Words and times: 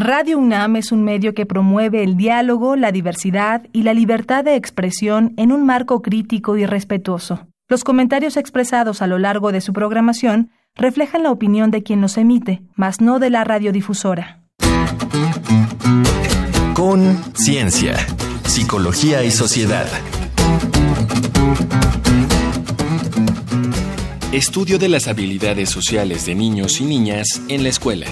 Radio 0.00 0.38
UNAM 0.38 0.76
es 0.76 0.92
un 0.92 1.02
medio 1.02 1.34
que 1.34 1.44
promueve 1.44 2.04
el 2.04 2.16
diálogo, 2.16 2.76
la 2.76 2.92
diversidad 2.92 3.66
y 3.72 3.82
la 3.82 3.94
libertad 3.94 4.44
de 4.44 4.54
expresión 4.54 5.34
en 5.36 5.50
un 5.50 5.66
marco 5.66 6.02
crítico 6.02 6.56
y 6.56 6.64
respetuoso. 6.66 7.48
Los 7.68 7.82
comentarios 7.82 8.36
expresados 8.36 9.02
a 9.02 9.08
lo 9.08 9.18
largo 9.18 9.50
de 9.50 9.60
su 9.60 9.72
programación 9.72 10.52
reflejan 10.76 11.24
la 11.24 11.32
opinión 11.32 11.72
de 11.72 11.82
quien 11.82 12.00
los 12.00 12.16
emite, 12.16 12.62
mas 12.76 13.00
no 13.00 13.18
de 13.18 13.30
la 13.30 13.42
radiodifusora. 13.42 14.44
Con 16.74 17.18
Ciencia, 17.34 17.96
Psicología 18.44 19.24
y 19.24 19.32
Sociedad. 19.32 19.88
Estudio 24.30 24.78
de 24.78 24.90
las 24.90 25.08
habilidades 25.08 25.70
sociales 25.70 26.24
de 26.24 26.36
niños 26.36 26.80
y 26.80 26.84
niñas 26.84 27.42
en 27.48 27.64
la 27.64 27.70
escuela. 27.70 28.06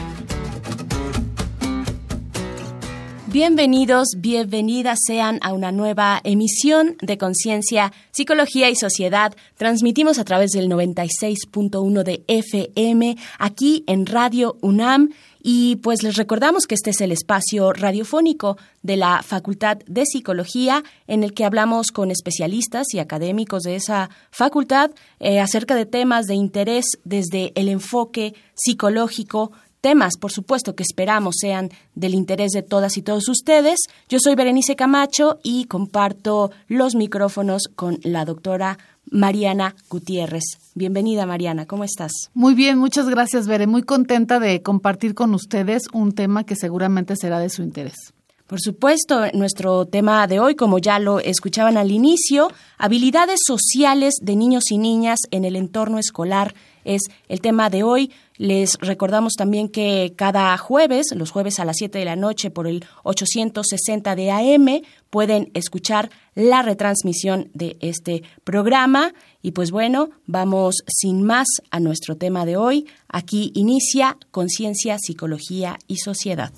Bienvenidos, 3.36 4.14
bienvenidas 4.16 4.98
sean 5.06 5.40
a 5.42 5.52
una 5.52 5.70
nueva 5.70 6.22
emisión 6.24 6.96
de 7.02 7.18
Conciencia, 7.18 7.92
Psicología 8.10 8.70
y 8.70 8.76
Sociedad. 8.76 9.36
Transmitimos 9.58 10.18
a 10.18 10.24
través 10.24 10.52
del 10.52 10.70
96.1 10.70 12.02
de 12.02 12.24
FM 12.28 13.18
aquí 13.38 13.84
en 13.88 14.06
Radio 14.06 14.56
UNAM 14.62 15.10
y 15.42 15.76
pues 15.76 16.02
les 16.02 16.16
recordamos 16.16 16.66
que 16.66 16.76
este 16.76 16.90
es 16.90 17.00
el 17.02 17.12
espacio 17.12 17.74
radiofónico 17.74 18.56
de 18.82 18.96
la 18.96 19.22
Facultad 19.22 19.76
de 19.86 20.06
Psicología 20.06 20.82
en 21.06 21.22
el 21.22 21.34
que 21.34 21.44
hablamos 21.44 21.92
con 21.92 22.10
especialistas 22.10 22.94
y 22.94 23.00
académicos 23.00 23.64
de 23.64 23.76
esa 23.76 24.08
facultad 24.30 24.92
eh, 25.20 25.40
acerca 25.40 25.74
de 25.74 25.84
temas 25.84 26.24
de 26.24 26.36
interés 26.36 26.86
desde 27.04 27.52
el 27.54 27.68
enfoque 27.68 28.34
psicológico 28.54 29.52
temas, 29.80 30.16
por 30.18 30.32
supuesto, 30.32 30.74
que 30.74 30.82
esperamos 30.82 31.36
sean 31.40 31.70
del 31.94 32.14
interés 32.14 32.52
de 32.52 32.62
todas 32.62 32.96
y 32.96 33.02
todos 33.02 33.28
ustedes. 33.28 33.80
Yo 34.08 34.18
soy 34.18 34.34
Berenice 34.34 34.76
Camacho 34.76 35.38
y 35.42 35.66
comparto 35.66 36.50
los 36.68 36.94
micrófonos 36.94 37.68
con 37.74 37.98
la 38.02 38.24
doctora 38.24 38.78
Mariana 39.10 39.76
Gutiérrez. 39.88 40.44
Bienvenida, 40.74 41.26
Mariana, 41.26 41.66
¿cómo 41.66 41.84
estás? 41.84 42.12
Muy 42.34 42.54
bien, 42.54 42.78
muchas 42.78 43.08
gracias, 43.08 43.46
Bere. 43.46 43.66
Muy 43.66 43.82
contenta 43.82 44.40
de 44.40 44.62
compartir 44.62 45.14
con 45.14 45.34
ustedes 45.34 45.84
un 45.92 46.12
tema 46.12 46.44
que 46.44 46.56
seguramente 46.56 47.16
será 47.16 47.38
de 47.38 47.48
su 47.48 47.62
interés. 47.62 48.12
Por 48.46 48.60
supuesto, 48.60 49.24
nuestro 49.32 49.86
tema 49.86 50.24
de 50.28 50.38
hoy, 50.38 50.54
como 50.54 50.78
ya 50.78 51.00
lo 51.00 51.18
escuchaban 51.18 51.76
al 51.76 51.90
inicio, 51.90 52.48
habilidades 52.78 53.40
sociales 53.44 54.14
de 54.22 54.36
niños 54.36 54.70
y 54.70 54.78
niñas 54.78 55.18
en 55.32 55.44
el 55.44 55.56
entorno 55.56 55.98
escolar 55.98 56.54
es 56.86 57.02
el 57.28 57.40
tema 57.40 57.68
de 57.68 57.82
hoy. 57.82 58.10
Les 58.38 58.78
recordamos 58.80 59.34
también 59.34 59.68
que 59.68 60.14
cada 60.16 60.56
jueves, 60.56 61.06
los 61.14 61.30
jueves 61.30 61.58
a 61.58 61.64
las 61.64 61.76
7 61.76 61.98
de 61.98 62.04
la 62.04 62.16
noche 62.16 62.50
por 62.50 62.66
el 62.66 62.84
860 63.02 64.16
de 64.16 64.30
AM, 64.30 64.82
pueden 65.10 65.50
escuchar 65.54 66.10
la 66.34 66.62
retransmisión 66.62 67.50
de 67.54 67.76
este 67.80 68.22
programa. 68.44 69.12
Y 69.42 69.52
pues 69.52 69.70
bueno, 69.70 70.10
vamos 70.26 70.76
sin 70.86 71.22
más 71.22 71.46
a 71.70 71.80
nuestro 71.80 72.16
tema 72.16 72.46
de 72.46 72.56
hoy. 72.56 72.86
Aquí 73.08 73.52
inicia 73.54 74.16
Conciencia, 74.30 74.98
Psicología 74.98 75.78
y 75.86 75.96
Sociedad. 75.96 76.52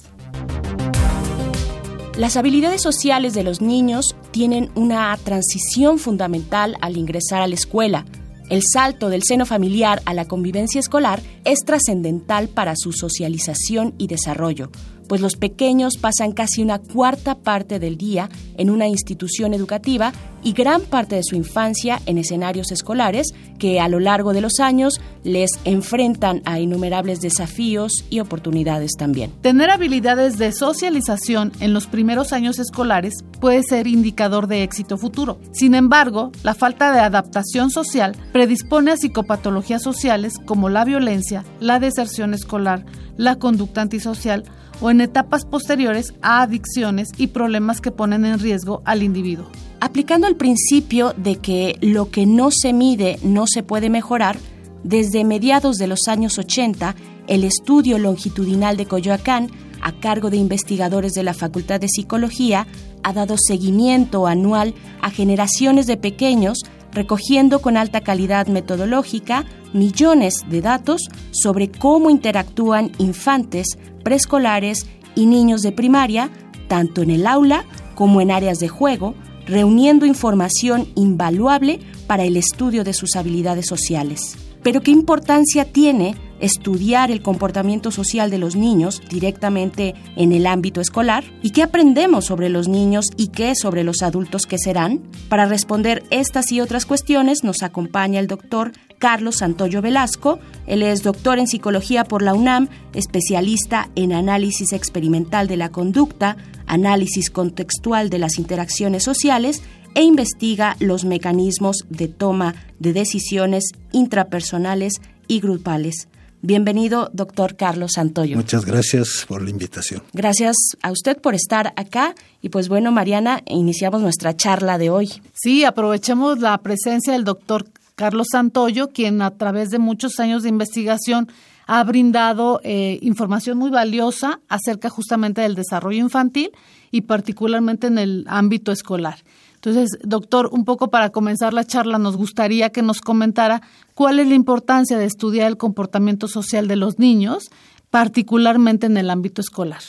Las 2.18 2.36
habilidades 2.36 2.82
sociales 2.82 3.32
de 3.32 3.44
los 3.44 3.60
niños 3.60 4.16
tienen 4.32 4.72
una 4.74 5.16
transición 5.22 6.00
fundamental 6.00 6.76
al 6.80 6.96
ingresar 6.96 7.42
a 7.42 7.46
la 7.46 7.54
escuela. 7.54 8.04
El 8.48 8.62
salto 8.62 9.10
del 9.10 9.22
seno 9.24 9.44
familiar 9.44 10.00
a 10.06 10.14
la 10.14 10.26
convivencia 10.26 10.78
escolar 10.78 11.20
es 11.44 11.58
trascendental 11.66 12.48
para 12.48 12.74
su 12.76 12.92
socialización 12.92 13.94
y 13.98 14.06
desarrollo, 14.06 14.70
pues 15.08 15.20
los 15.20 15.36
pequeños 15.36 15.96
pasan 15.96 16.32
casi 16.32 16.62
una 16.62 16.78
cuarta 16.78 17.34
parte 17.36 17.78
del 17.78 17.96
día 17.96 18.28
en 18.56 18.70
una 18.70 18.86
institución 18.86 19.54
educativa 19.54 20.12
y 20.42 20.52
gran 20.52 20.82
parte 20.82 21.16
de 21.16 21.24
su 21.24 21.34
infancia 21.34 22.00
en 22.06 22.18
escenarios 22.18 22.70
escolares 22.70 23.28
que 23.58 23.80
a 23.80 23.88
lo 23.88 23.98
largo 23.98 24.32
de 24.32 24.40
los 24.40 24.60
años 24.60 25.00
les 25.24 25.50
enfrentan 25.64 26.42
a 26.44 26.60
innumerables 26.60 27.20
desafíos 27.20 28.04
y 28.08 28.20
oportunidades 28.20 28.92
también. 28.96 29.32
Tener 29.40 29.70
habilidades 29.70 30.38
de 30.38 30.52
socialización 30.52 31.52
en 31.60 31.74
los 31.74 31.86
primeros 31.86 32.32
años 32.32 32.58
escolares 32.58 33.14
puede 33.40 33.62
ser 33.62 33.86
indicador 33.86 34.46
de 34.46 34.62
éxito 34.62 34.96
futuro. 34.96 35.38
Sin 35.52 35.74
embargo, 35.74 36.30
la 36.42 36.54
falta 36.54 36.92
de 36.92 37.00
adaptación 37.00 37.70
social 37.70 38.16
predispone 38.32 38.92
a 38.92 38.96
psicopatologías 38.96 39.82
sociales 39.82 40.34
como 40.44 40.68
la 40.68 40.84
violencia, 40.84 41.44
la 41.60 41.80
deserción 41.80 42.34
escolar, 42.34 42.84
la 43.16 43.36
conducta 43.36 43.82
antisocial, 43.82 44.44
o 44.80 44.90
en 44.90 45.00
etapas 45.00 45.44
posteriores 45.44 46.14
a 46.22 46.42
adicciones 46.42 47.08
y 47.16 47.28
problemas 47.28 47.80
que 47.80 47.90
ponen 47.90 48.24
en 48.24 48.38
riesgo 48.38 48.82
al 48.84 49.02
individuo. 49.02 49.50
Aplicando 49.80 50.26
el 50.26 50.36
principio 50.36 51.14
de 51.16 51.36
que 51.36 51.76
lo 51.80 52.10
que 52.10 52.26
no 52.26 52.50
se 52.50 52.72
mide 52.72 53.18
no 53.22 53.46
se 53.46 53.62
puede 53.62 53.90
mejorar, 53.90 54.36
desde 54.82 55.24
mediados 55.24 55.76
de 55.76 55.86
los 55.86 56.08
años 56.08 56.38
80, 56.38 56.94
el 57.26 57.44
estudio 57.44 57.98
longitudinal 57.98 58.76
de 58.76 58.86
Coyoacán, 58.86 59.50
a 59.80 59.92
cargo 59.92 60.30
de 60.30 60.36
investigadores 60.36 61.12
de 61.12 61.22
la 61.22 61.34
Facultad 61.34 61.80
de 61.80 61.88
Psicología, 61.88 62.66
ha 63.02 63.12
dado 63.12 63.36
seguimiento 63.38 64.26
anual 64.26 64.74
a 65.00 65.10
generaciones 65.10 65.86
de 65.86 65.96
pequeños, 65.96 66.58
recogiendo 66.92 67.60
con 67.60 67.76
alta 67.76 68.00
calidad 68.00 68.46
metodológica 68.46 69.44
millones 69.72 70.44
de 70.48 70.60
datos 70.60 71.08
sobre 71.30 71.70
cómo 71.70 72.10
interactúan 72.10 72.92
infantes, 72.98 73.78
preescolares 74.02 74.86
y 75.14 75.26
niños 75.26 75.62
de 75.62 75.72
primaria, 75.72 76.30
tanto 76.68 77.02
en 77.02 77.10
el 77.10 77.26
aula 77.26 77.64
como 77.94 78.20
en 78.20 78.30
áreas 78.30 78.58
de 78.58 78.68
juego, 78.68 79.14
reuniendo 79.46 80.06
información 80.06 80.88
invaluable 80.94 81.80
para 82.06 82.24
el 82.24 82.36
estudio 82.36 82.84
de 82.84 82.92
sus 82.92 83.16
habilidades 83.16 83.66
sociales. 83.66 84.36
Pero 84.62 84.82
¿qué 84.82 84.90
importancia 84.90 85.64
tiene 85.64 86.14
estudiar 86.40 87.10
el 87.10 87.22
comportamiento 87.22 87.90
social 87.90 88.30
de 88.30 88.38
los 88.38 88.56
niños 88.56 89.02
directamente 89.08 89.94
en 90.16 90.32
el 90.32 90.46
ámbito 90.46 90.80
escolar? 90.80 91.24
¿Y 91.42 91.50
qué 91.50 91.62
aprendemos 91.62 92.26
sobre 92.26 92.48
los 92.48 92.68
niños 92.68 93.06
y 93.16 93.28
qué 93.28 93.54
sobre 93.54 93.84
los 93.84 94.02
adultos 94.02 94.46
que 94.46 94.58
serán? 94.58 95.02
Para 95.28 95.46
responder 95.46 96.04
estas 96.10 96.52
y 96.52 96.60
otras 96.60 96.86
cuestiones 96.86 97.44
nos 97.44 97.62
acompaña 97.62 98.20
el 98.20 98.26
doctor 98.26 98.72
Carlos 98.98 99.36
Santoyo 99.36 99.80
Velasco. 99.80 100.38
Él 100.66 100.82
es 100.82 101.02
doctor 101.02 101.38
en 101.38 101.46
psicología 101.46 102.04
por 102.04 102.22
la 102.22 102.34
UNAM, 102.34 102.68
especialista 102.94 103.90
en 103.94 104.12
análisis 104.12 104.72
experimental 104.72 105.46
de 105.46 105.56
la 105.56 105.70
conducta, 105.70 106.36
análisis 106.66 107.30
contextual 107.30 108.10
de 108.10 108.18
las 108.18 108.38
interacciones 108.38 109.04
sociales 109.04 109.62
e 109.94 110.02
investiga 110.02 110.76
los 110.80 111.04
mecanismos 111.04 111.86
de 111.88 112.08
toma 112.08 112.54
de 112.78 112.92
decisiones 112.92 113.72
intrapersonales 113.92 115.00
y 115.26 115.40
grupales. 115.40 116.08
Bienvenido, 116.40 117.10
doctor 117.12 117.56
Carlos 117.56 117.92
Santoyo. 117.94 118.36
Muchas 118.36 118.64
gracias 118.64 119.24
por 119.26 119.42
la 119.42 119.50
invitación. 119.50 120.02
Gracias 120.12 120.56
a 120.82 120.92
usted 120.92 121.20
por 121.20 121.34
estar 121.34 121.72
acá. 121.76 122.14
Y 122.42 122.50
pues 122.50 122.68
bueno, 122.68 122.92
Mariana, 122.92 123.42
iniciamos 123.46 124.02
nuestra 124.02 124.36
charla 124.36 124.78
de 124.78 124.88
hoy. 124.90 125.10
Sí, 125.32 125.64
aprovechemos 125.64 126.38
la 126.38 126.56
presencia 126.58 127.12
del 127.12 127.24
doctor 127.24 127.66
Carlos 127.96 128.28
Santoyo, 128.30 128.90
quien 128.90 129.20
a 129.22 129.32
través 129.32 129.70
de 129.70 129.80
muchos 129.80 130.20
años 130.20 130.44
de 130.44 130.48
investigación 130.48 131.28
ha 131.66 131.82
brindado 131.82 132.60
eh, 132.62 132.98
información 133.02 133.58
muy 133.58 133.70
valiosa 133.70 134.40
acerca 134.48 134.88
justamente 134.88 135.40
del 135.40 135.56
desarrollo 135.56 135.98
infantil 135.98 136.52
y 136.92 137.02
particularmente 137.02 137.88
en 137.88 137.98
el 137.98 138.24
ámbito 138.28 138.70
escolar. 138.70 139.18
Entonces, 139.58 139.98
doctor, 140.04 140.50
un 140.52 140.64
poco 140.64 140.88
para 140.88 141.10
comenzar 141.10 141.52
la 141.52 141.64
charla, 141.64 141.98
nos 141.98 142.16
gustaría 142.16 142.70
que 142.70 142.80
nos 142.80 143.00
comentara 143.00 143.60
cuál 143.94 144.20
es 144.20 144.28
la 144.28 144.34
importancia 144.34 144.98
de 144.98 145.04
estudiar 145.04 145.48
el 145.48 145.56
comportamiento 145.56 146.28
social 146.28 146.68
de 146.68 146.76
los 146.76 147.00
niños, 147.00 147.50
particularmente 147.90 148.86
en 148.86 148.96
el 148.96 149.10
ámbito 149.10 149.40
escolar. 149.40 149.82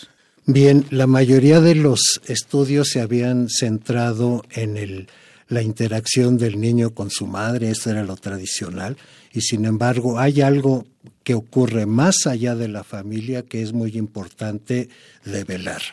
Bien, 0.47 0.85
la 0.89 1.05
mayoría 1.05 1.61
de 1.61 1.75
los 1.75 2.19
estudios 2.25 2.89
se 2.89 3.01
habían 3.01 3.47
centrado 3.47 4.43
en 4.49 4.75
el, 4.75 5.07
la 5.49 5.61
interacción 5.61 6.39
del 6.39 6.59
niño 6.59 6.95
con 6.95 7.11
su 7.11 7.27
madre, 7.27 7.69
eso 7.69 7.91
era 7.91 8.03
lo 8.03 8.15
tradicional, 8.15 8.97
y 9.31 9.41
sin 9.41 9.65
embargo 9.65 10.17
hay 10.17 10.41
algo 10.41 10.87
que 11.23 11.35
ocurre 11.35 11.85
más 11.85 12.25
allá 12.25 12.55
de 12.55 12.69
la 12.69 12.83
familia 12.83 13.43
que 13.43 13.61
es 13.61 13.71
muy 13.71 13.95
importante 13.95 14.89
de 15.25 15.43
velar 15.43 15.83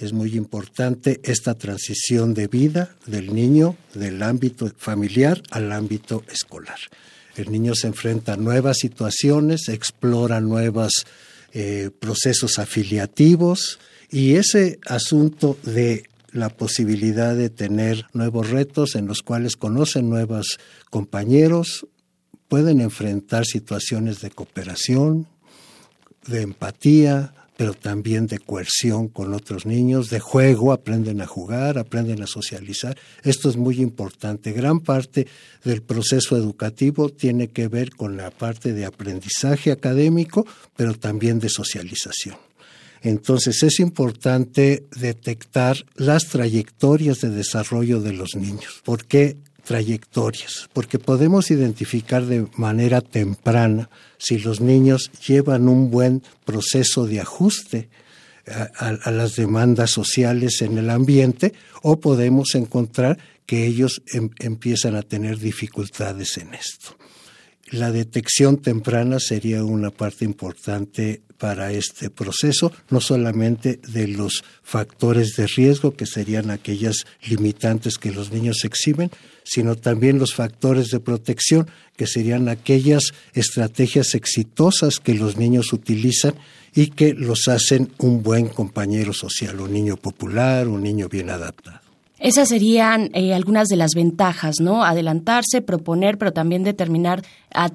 es 0.00 0.14
muy 0.14 0.34
importante 0.34 1.20
esta 1.22 1.54
transición 1.54 2.32
de 2.32 2.48
vida 2.48 2.96
del 3.06 3.34
niño 3.34 3.76
del 3.94 4.22
ámbito 4.22 4.72
familiar 4.76 5.42
al 5.50 5.70
ámbito 5.72 6.24
escolar. 6.32 6.78
El 7.36 7.52
niño 7.52 7.74
se 7.74 7.86
enfrenta 7.86 8.32
a 8.32 8.36
nuevas 8.36 8.78
situaciones, 8.78 9.68
explora 9.68 10.40
nuevos 10.40 11.04
eh, 11.52 11.90
procesos 12.00 12.58
afiliativos 12.58 13.78
y 14.10 14.36
ese 14.36 14.78
asunto 14.86 15.58
de 15.62 16.04
la 16.32 16.48
posibilidad 16.48 17.36
de 17.36 17.50
tener 17.50 18.06
nuevos 18.14 18.50
retos 18.50 18.94
en 18.94 19.06
los 19.06 19.22
cuales 19.22 19.56
conocen 19.56 20.08
nuevos 20.08 20.58
compañeros, 20.88 21.86
pueden 22.48 22.80
enfrentar 22.80 23.44
situaciones 23.44 24.20
de 24.20 24.30
cooperación, 24.30 25.26
de 26.26 26.42
empatía, 26.42 27.34
pero 27.60 27.74
también 27.74 28.26
de 28.26 28.38
coerción 28.38 29.08
con 29.08 29.34
otros 29.34 29.66
niños, 29.66 30.08
de 30.08 30.18
juego, 30.18 30.72
aprenden 30.72 31.20
a 31.20 31.26
jugar, 31.26 31.76
aprenden 31.76 32.22
a 32.22 32.26
socializar. 32.26 32.96
Esto 33.22 33.50
es 33.50 33.58
muy 33.58 33.82
importante. 33.82 34.52
Gran 34.52 34.80
parte 34.80 35.26
del 35.62 35.82
proceso 35.82 36.38
educativo 36.38 37.10
tiene 37.10 37.48
que 37.48 37.68
ver 37.68 37.90
con 37.90 38.16
la 38.16 38.30
parte 38.30 38.72
de 38.72 38.86
aprendizaje 38.86 39.72
académico, 39.72 40.46
pero 40.74 40.94
también 40.94 41.38
de 41.38 41.50
socialización. 41.50 42.38
Entonces 43.02 43.62
es 43.62 43.78
importante 43.78 44.86
detectar 44.96 45.84
las 45.96 46.28
trayectorias 46.28 47.20
de 47.20 47.28
desarrollo 47.28 48.00
de 48.00 48.14
los 48.14 48.36
niños. 48.36 48.80
¿Por 48.84 49.04
qué 49.04 49.36
trayectorias? 49.60 50.68
Porque 50.72 50.98
podemos 50.98 51.50
identificar 51.50 52.26
de 52.26 52.46
manera 52.56 53.00
temprana 53.00 53.88
si 54.18 54.38
los 54.38 54.60
niños 54.60 55.10
llevan 55.26 55.68
un 55.68 55.90
buen 55.90 56.22
proceso 56.44 57.06
de 57.06 57.20
ajuste 57.20 57.88
a, 58.78 59.10
las 59.10 59.36
demandas 59.36 59.90
sociales 59.90 60.62
en 60.62 60.78
el 60.78 60.90
ambiente 60.90 61.52
o 61.82 62.00
podemos 62.00 62.54
encontrar 62.54 63.18
que 63.46 63.66
ellos 63.66 64.02
em, 64.12 64.30
empiezan 64.38 64.96
a 64.96 65.02
tener 65.02 65.38
dificultades 65.38 66.36
en 66.38 66.54
esto. 66.54 66.99
La 67.70 67.92
detección 67.92 68.56
temprana 68.56 69.20
sería 69.20 69.62
una 69.62 69.92
parte 69.92 70.24
importante 70.24 71.22
para 71.38 71.72
este 71.72 72.10
proceso, 72.10 72.72
no 72.90 73.00
solamente 73.00 73.80
de 73.88 74.08
los 74.08 74.44
factores 74.62 75.36
de 75.36 75.46
riesgo, 75.46 75.92
que 75.92 76.04
serían 76.04 76.50
aquellas 76.50 77.06
limitantes 77.28 77.96
que 77.96 78.10
los 78.10 78.32
niños 78.32 78.64
exhiben, 78.64 79.10
sino 79.44 79.76
también 79.76 80.18
los 80.18 80.34
factores 80.34 80.88
de 80.90 80.98
protección, 80.98 81.70
que 81.96 82.08
serían 82.08 82.48
aquellas 82.48 83.14
estrategias 83.34 84.14
exitosas 84.14 84.98
que 84.98 85.14
los 85.14 85.36
niños 85.36 85.72
utilizan 85.72 86.34
y 86.74 86.88
que 86.88 87.14
los 87.14 87.46
hacen 87.46 87.92
un 87.98 88.22
buen 88.22 88.48
compañero 88.48 89.12
social, 89.12 89.60
un 89.60 89.72
niño 89.72 89.96
popular, 89.96 90.66
un 90.66 90.82
niño 90.82 91.08
bien 91.08 91.30
adaptado. 91.30 91.79
Esas 92.20 92.50
serían 92.50 93.10
eh, 93.14 93.32
algunas 93.32 93.68
de 93.68 93.76
las 93.76 93.92
ventajas, 93.94 94.56
¿no? 94.60 94.84
Adelantarse, 94.84 95.62
proponer, 95.62 96.18
pero 96.18 96.32
también 96.32 96.62
determinar 96.62 97.22
a, 97.52 97.70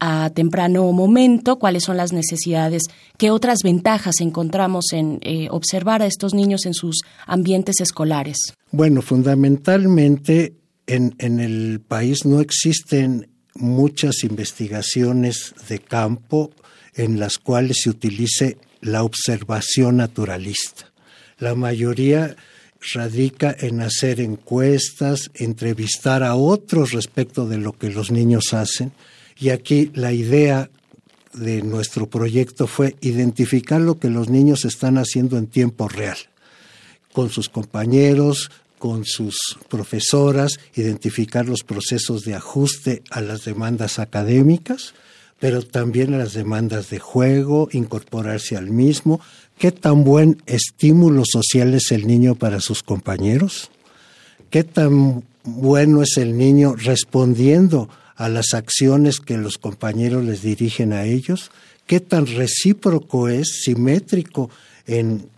a 0.00 0.30
temprano 0.30 0.92
momento 0.92 1.60
cuáles 1.60 1.84
son 1.84 1.96
las 1.96 2.12
necesidades. 2.12 2.82
¿Qué 3.18 3.30
otras 3.30 3.60
ventajas 3.62 4.16
encontramos 4.20 4.92
en 4.92 5.20
eh, 5.22 5.46
observar 5.48 6.02
a 6.02 6.06
estos 6.06 6.34
niños 6.34 6.66
en 6.66 6.74
sus 6.74 7.02
ambientes 7.24 7.80
escolares? 7.80 8.36
Bueno, 8.72 9.00
fundamentalmente 9.00 10.56
en, 10.88 11.14
en 11.18 11.38
el 11.38 11.80
país 11.80 12.24
no 12.24 12.40
existen 12.40 13.28
muchas 13.54 14.24
investigaciones 14.24 15.54
de 15.68 15.78
campo 15.78 16.50
en 16.94 17.20
las 17.20 17.38
cuales 17.38 17.82
se 17.82 17.90
utilice 17.90 18.58
la 18.80 19.04
observación 19.04 19.98
naturalista. 19.98 20.92
La 21.38 21.54
mayoría 21.54 22.36
radica 22.92 23.54
en 23.58 23.80
hacer 23.80 24.20
encuestas, 24.20 25.30
entrevistar 25.34 26.22
a 26.22 26.34
otros 26.34 26.92
respecto 26.92 27.46
de 27.46 27.58
lo 27.58 27.72
que 27.72 27.90
los 27.90 28.10
niños 28.10 28.52
hacen. 28.52 28.92
Y 29.38 29.48
aquí 29.48 29.90
la 29.94 30.12
idea 30.12 30.70
de 31.32 31.62
nuestro 31.62 32.08
proyecto 32.08 32.66
fue 32.66 32.96
identificar 33.00 33.80
lo 33.80 33.98
que 33.98 34.10
los 34.10 34.28
niños 34.28 34.64
están 34.64 34.98
haciendo 34.98 35.36
en 35.36 35.46
tiempo 35.46 35.88
real, 35.88 36.16
con 37.12 37.30
sus 37.30 37.48
compañeros, 37.48 38.50
con 38.78 39.04
sus 39.04 39.58
profesoras, 39.68 40.60
identificar 40.74 41.46
los 41.46 41.62
procesos 41.64 42.22
de 42.22 42.34
ajuste 42.34 43.02
a 43.10 43.20
las 43.20 43.44
demandas 43.44 43.98
académicas, 43.98 44.94
pero 45.40 45.62
también 45.62 46.14
a 46.14 46.18
las 46.18 46.34
demandas 46.34 46.90
de 46.90 46.98
juego, 46.98 47.68
incorporarse 47.72 48.56
al 48.56 48.70
mismo, 48.70 49.20
¿Qué 49.58 49.70
tan 49.72 50.04
buen 50.04 50.42
estímulo 50.46 51.22
social 51.24 51.74
es 51.74 51.92
el 51.92 52.06
niño 52.06 52.34
para 52.34 52.60
sus 52.60 52.82
compañeros? 52.82 53.70
¿Qué 54.50 54.64
tan 54.64 55.24
bueno 55.44 56.02
es 56.02 56.16
el 56.16 56.36
niño 56.36 56.74
respondiendo 56.74 57.88
a 58.16 58.28
las 58.28 58.54
acciones 58.54 59.20
que 59.20 59.36
los 59.38 59.58
compañeros 59.58 60.24
les 60.24 60.42
dirigen 60.42 60.92
a 60.92 61.04
ellos? 61.04 61.50
¿Qué 61.86 62.00
tan 62.00 62.26
recíproco 62.26 63.28
es, 63.28 63.62
simétrico 63.62 64.50
en 64.86 65.28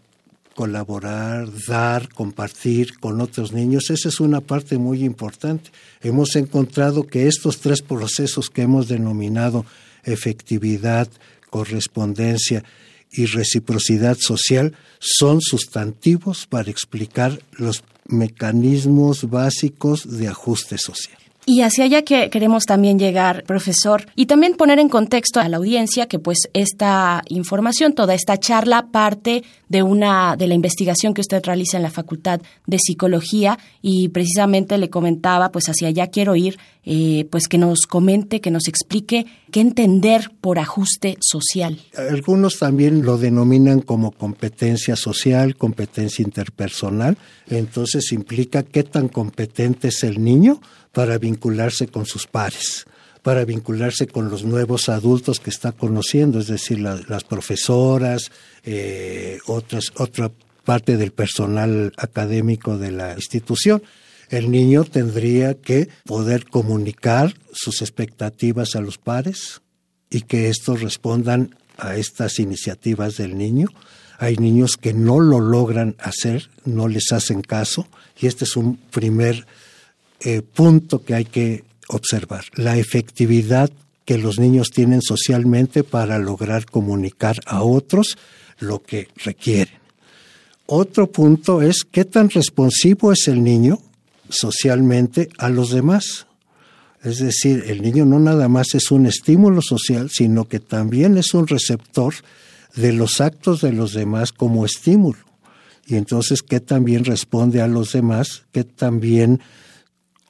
colaborar, 0.55 1.49
dar, 1.69 2.09
compartir 2.09 2.99
con 2.99 3.21
otros 3.21 3.53
niños? 3.53 3.91
Esa 3.91 4.09
es 4.09 4.21
una 4.21 4.41
parte 4.41 4.79
muy 4.79 5.05
importante. 5.05 5.71
Hemos 6.03 6.37
encontrado 6.37 7.07
que 7.07 7.27
estos 7.27 7.61
tres 7.61 7.83
procesos 7.83 8.49
que 8.49 8.63
hemos 8.63 8.89
denominado 8.89 9.67
efectividad, 10.05 11.09
correspondencia 11.51 12.65
y 13.13 13.27
reciprocidad 13.27 14.17
social 14.19 14.75
son 14.99 15.41
sustantivos 15.41 16.47
para 16.47 16.71
explicar 16.71 17.41
los 17.53 17.83
mecanismos 18.07 19.29
básicos 19.29 20.19
de 20.19 20.29
ajuste 20.29 20.79
social. 20.79 21.19
Y 21.49 21.63
hacia 21.63 21.85
allá 21.85 22.03
que 22.03 22.29
queremos 22.29 22.65
también 22.65 22.99
llegar, 22.99 23.45
profesor, 23.45 24.07
y 24.17 24.27
también 24.27 24.57
poner 24.57 24.81
en 24.81 24.89
contexto 24.89 25.39
a 25.39 25.49
la 25.49 25.59
audiencia 25.59 26.07
que 26.09 26.19
pues 26.19 26.39
esta 26.55 27.23
información, 27.29 27.93
toda 27.93 28.15
esta 28.15 28.37
charla 28.37 28.89
parte 28.91 29.45
de 29.69 29.85
una 29.85 30.35
de 30.35 30.49
la 30.49 30.55
investigación 30.55 31.15
que 31.15 31.21
usted 31.21 31.45
realiza 31.45 31.77
en 31.77 31.85
la 31.85 31.91
Facultad 31.91 32.41
de 32.67 32.79
Psicología 32.81 33.61
y 33.81 34.09
precisamente 34.09 34.77
le 34.77 34.91
comentaba, 34.91 35.53
pues 35.53 35.69
hacia 35.69 35.87
allá 35.87 36.09
quiero 36.09 36.35
ir, 36.35 36.59
eh, 36.89 37.27
pues 37.31 37.49
que 37.49 37.59
nos 37.59 37.81
comente, 37.89 38.41
que 38.41 38.53
nos 38.53 38.69
explique 38.69 39.27
qué 39.51 39.61
entender 39.61 40.31
por 40.41 40.61
ajuste 40.61 41.19
social. 41.21 41.81
Algunos 41.97 42.61
también 42.61 43.05
lo 43.05 43.19
denominan 43.19 43.81
como 43.81 44.13
competencia 44.13 44.95
social, 44.95 45.57
competencia 45.57 46.23
interpersonal, 46.23 47.19
entonces 47.49 48.13
implica 48.13 48.63
qué 48.63 48.85
tan 48.85 49.09
competente 49.09 49.89
es 49.89 50.05
el 50.05 50.23
niño 50.23 50.61
para 50.93 51.19
vincularse 51.19 51.89
con 51.89 52.07
sus 52.07 52.29
pares, 52.29 52.87
para 53.23 53.45
vincularse 53.45 54.07
con 54.07 54.31
los 54.31 54.45
nuevos 54.45 54.89
adultos 54.89 55.41
que 55.41 55.51
está 55.51 55.73
conociendo, 55.73 56.39
es 56.39 56.47
decir, 56.47 56.79
las 56.79 57.25
profesoras, 57.25 58.31
eh, 58.65 59.39
otras, 59.47 59.87
otra 59.97 60.31
parte 60.65 60.97
del 60.97 61.11
personal 61.11 61.93
académico 61.97 62.79
de 62.79 62.93
la 62.93 63.15
institución. 63.15 63.83
El 64.29 64.51
niño 64.51 64.85
tendría 64.85 65.55
que 65.55 65.89
poder 66.05 66.47
comunicar 66.47 67.35
sus 67.53 67.81
expectativas 67.83 68.75
a 68.75 68.81
los 68.81 68.99
pares 68.99 69.63
y 70.11 70.23
que 70.23 70.49
estos 70.49 70.81
respondan 70.83 71.57
a 71.79 71.97
estas 71.97 72.39
iniciativas 72.39 73.17
del 73.17 73.37
niño. 73.37 73.69
Hay 74.19 74.37
niños 74.37 74.77
que 74.77 74.95
no 74.95 75.21
lo 75.21 75.41
logran 75.41 75.95
hacer, 75.99 76.49
no 76.65 76.89
les 76.89 77.13
hacen 77.13 77.43
caso, 77.43 77.87
y 78.19 78.27
este 78.27 78.45
es 78.45 78.57
un 78.57 78.77
primer 78.77 79.47
eh, 80.21 80.43
punto 80.43 81.05
que 81.05 81.15
hay 81.15 81.27
que 81.27 81.65
observar, 81.89 82.45
la 82.55 82.79
efectividad 82.79 83.71
que 84.05 84.19
los 84.19 84.39
niños 84.39 84.71
tienen 84.71 85.03
socialmente 85.03 85.85
para 85.85 86.19
lograr 86.19 86.65
comunicar 86.65 87.37
a 87.45 87.63
otros 87.63 88.17
lo 88.59 88.83
que 88.83 89.09
requieren. 89.17 89.75
Otro 90.67 91.11
punto 91.11 91.61
es 91.63 91.85
qué 91.85 92.05
tan 92.05 92.31
responsivo 92.31 93.13
es 93.13 93.29
el 93.29 93.43
niño 93.45 93.81
socialmente 94.29 95.29
a 95.39 95.49
los 95.49 95.71
demás. 95.71 96.27
Es 97.03 97.19
decir, 97.19 97.65
el 97.67 97.83
niño 97.83 98.05
no 98.05 98.19
nada 98.19 98.49
más 98.49 98.75
es 98.75 98.91
un 98.91 99.07
estímulo 99.07 99.63
social, 99.63 100.11
sino 100.11 100.47
que 100.47 100.61
también 100.61 101.19
es 101.19 101.35
un 101.35 101.47
receptor 101.47 102.15
de 102.75 102.93
los 102.93 103.21
actos 103.21 103.61
de 103.61 103.73
los 103.73 103.93
demás 103.93 104.33
como 104.33 104.65
estímulo. 104.65 105.19
Y 105.87 105.97
entonces, 105.97 106.43
¿qué 106.43 106.61
también 106.61 107.05
responde 107.05 107.63
a 107.63 107.69
los 107.69 107.93
demás? 107.93 108.43
¿Qué 108.51 108.65
también 108.65 109.41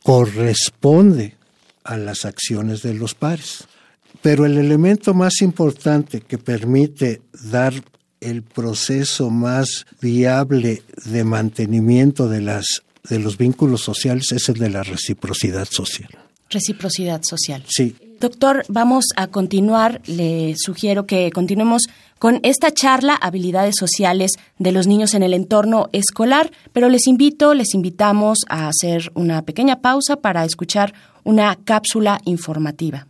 corresponde 0.06 1.34
a 1.82 1.96
las 1.96 2.24
acciones 2.24 2.82
de 2.82 2.94
los 2.94 3.16
pares. 3.16 3.64
Pero 4.22 4.46
el 4.46 4.56
elemento 4.56 5.14
más 5.14 5.42
importante 5.42 6.20
que 6.20 6.38
permite 6.38 7.22
dar 7.50 7.74
el 8.20 8.44
proceso 8.44 9.30
más 9.30 9.84
viable 10.00 10.84
de 11.06 11.24
mantenimiento 11.24 12.28
de, 12.28 12.40
las, 12.40 12.84
de 13.08 13.18
los 13.18 13.38
vínculos 13.38 13.82
sociales 13.82 14.32
es 14.32 14.48
el 14.48 14.56
de 14.58 14.70
la 14.70 14.82
reciprocidad 14.82 15.66
social. 15.70 16.08
Reciprocidad 16.48 17.22
social. 17.24 17.64
Sí. 17.68 17.96
Doctor, 18.20 18.64
vamos 18.68 19.06
a 19.16 19.26
continuar. 19.26 20.00
Le 20.06 20.54
sugiero 20.56 21.06
que 21.06 21.30
continuemos 21.32 21.82
con 22.18 22.40
esta 22.44 22.70
charla, 22.72 23.14
habilidades 23.14 23.74
sociales 23.78 24.32
de 24.58 24.72
los 24.72 24.86
niños 24.86 25.14
en 25.14 25.22
el 25.22 25.34
entorno 25.34 25.88
escolar, 25.92 26.50
pero 26.72 26.88
les 26.88 27.06
invito, 27.08 27.52
les 27.52 27.74
invitamos 27.74 28.38
a 28.48 28.68
hacer 28.68 29.10
una 29.14 29.42
pequeña 29.42 29.80
pausa 29.80 30.16
para 30.16 30.44
escuchar 30.44 30.94
una 31.24 31.56
cápsula 31.56 32.20
informativa. 32.24 33.06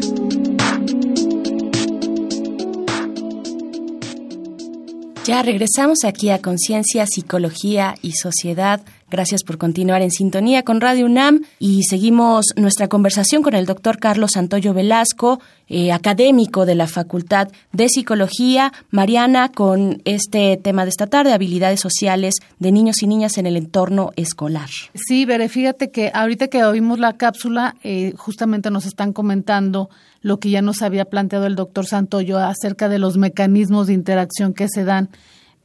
Ya 5.26 5.42
regresamos 5.42 6.04
aquí 6.04 6.30
a 6.30 6.40
Conciencia, 6.40 7.08
Psicología 7.08 7.96
y 8.04 8.12
Sociedad. 8.12 8.82
Gracias 9.14 9.44
por 9.44 9.60
continuar 9.60 10.02
en 10.02 10.10
sintonía 10.10 10.64
con 10.64 10.82
Radio 10.82 11.06
UNAM 11.06 11.42
y 11.60 11.84
seguimos 11.84 12.48
nuestra 12.56 12.88
conversación 12.88 13.44
con 13.44 13.54
el 13.54 13.68
doctor 13.68 14.00
Carlos 14.00 14.32
Santoyo 14.34 14.74
Velasco, 14.74 15.40
eh, 15.68 15.92
académico 15.92 16.66
de 16.66 16.74
la 16.74 16.88
Facultad 16.88 17.50
de 17.74 17.90
Psicología. 17.90 18.74
Mariana, 18.90 19.50
con 19.50 20.02
este 20.06 20.58
tema 20.58 20.84
de 20.84 20.90
esta 20.90 21.06
tarde, 21.06 21.32
habilidades 21.32 21.80
sociales 21.80 22.34
de 22.58 22.72
niños 22.72 23.04
y 23.04 23.08
niñas 23.08 23.38
en 23.38 23.46
el 23.46 23.56
entorno 23.56 24.10
escolar. 24.16 24.70
Sí, 24.96 25.26
Bere, 25.26 25.48
fíjate 25.48 25.92
que 25.92 26.10
ahorita 26.12 26.48
que 26.48 26.64
oímos 26.64 26.98
la 26.98 27.14
cápsula, 27.14 27.76
eh, 27.84 28.16
justamente 28.18 28.72
nos 28.72 28.88
están 28.88 29.14
comentando 29.14 29.92
lo 30.22 30.40
que 30.40 30.50
ya 30.50 30.64
nos 30.64 30.82
había 30.82 31.06
planteado 31.06 31.46
el 31.46 31.56
doctor 31.56 31.86
Santoyo 31.86 32.40
acerca 32.40 32.90
de 32.90 32.98
los 32.98 33.18
mecanismos 33.18 33.86
de 33.86 33.94
interacción 33.94 34.56
que 34.56 34.68
se 34.70 34.86
dan 34.86 35.10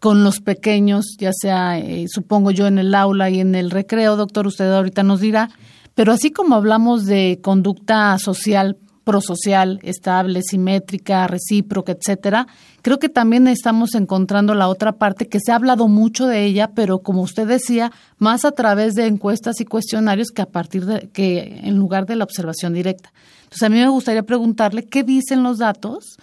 con 0.00 0.22
los 0.24 0.40
pequeños, 0.40 1.16
ya 1.18 1.32
sea, 1.32 1.78
eh, 1.78 2.06
supongo 2.08 2.50
yo, 2.50 2.66
en 2.66 2.78
el 2.78 2.94
aula 2.94 3.30
y 3.30 3.40
en 3.40 3.54
el 3.54 3.70
recreo, 3.70 4.16
doctor, 4.16 4.46
usted 4.46 4.72
ahorita 4.72 5.02
nos 5.02 5.20
dirá, 5.20 5.50
pero 5.94 6.12
así 6.12 6.30
como 6.30 6.54
hablamos 6.54 7.06
de 7.06 7.40
conducta 7.42 8.16
social, 8.18 8.76
prosocial, 9.08 9.80
estable, 9.82 10.42
simétrica, 10.42 11.26
recíproca, 11.26 11.92
etcétera, 11.92 12.46
creo 12.82 12.98
que 12.98 13.08
también 13.08 13.48
estamos 13.48 13.94
encontrando 13.94 14.54
la 14.54 14.68
otra 14.68 14.92
parte 14.92 15.28
que 15.28 15.40
se 15.40 15.50
ha 15.50 15.56
hablado 15.56 15.88
mucho 15.88 16.26
de 16.26 16.44
ella, 16.44 16.72
pero 16.74 16.98
como 16.98 17.22
usted 17.22 17.48
decía, 17.48 17.90
más 18.18 18.44
a 18.44 18.52
través 18.52 18.94
de 18.94 19.06
encuestas 19.06 19.62
y 19.62 19.64
cuestionarios 19.64 20.28
que 20.28 20.42
a 20.42 20.46
partir 20.46 20.84
de 20.84 21.08
que 21.08 21.60
en 21.64 21.76
lugar 21.76 22.04
de 22.04 22.16
la 22.16 22.24
observación 22.24 22.74
directa. 22.74 23.10
Entonces, 23.44 23.62
a 23.62 23.70
mí 23.70 23.78
me 23.78 23.88
gustaría 23.88 24.24
preguntarle 24.24 24.84
qué 24.84 25.02
dicen 25.02 25.42
los 25.42 25.56
datos 25.56 26.18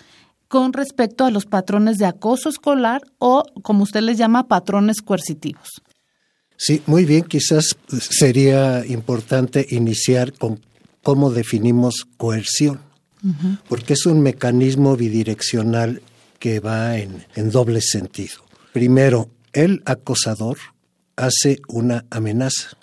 con 0.48 0.74
respecto 0.74 1.26
a 1.26 1.32
los 1.32 1.46
patrones 1.46 1.98
de 1.98 2.06
acoso 2.06 2.50
escolar 2.50 3.02
o, 3.18 3.44
como 3.62 3.84
usted 3.84 4.02
les 4.02 4.18
llama, 4.18 4.48
patrones 4.48 5.02
coercitivos. 5.02 5.82
Sí, 6.58 6.82
muy 6.86 7.06
bien, 7.06 7.24
quizás 7.24 7.76
sería 8.00 8.86
importante 8.86 9.66
iniciar 9.70 10.34
con 10.34 10.62
cómo 11.04 11.32
definimos 11.32 12.08
coerción, 12.18 12.80
porque 13.68 13.94
es 13.94 14.06
un 14.06 14.22
mecanismo 14.22 14.96
bidireccional 14.96 16.02
que 16.40 16.60
va 16.60 16.98
en, 16.98 17.26
en 17.36 17.52
doble 17.52 17.82
sentido. 17.82 18.36
Primero, 18.72 19.30
el 19.52 19.82
acosador 19.86 20.58
hace 21.16 21.60
una 21.68 22.06
amenaza, 22.10 22.78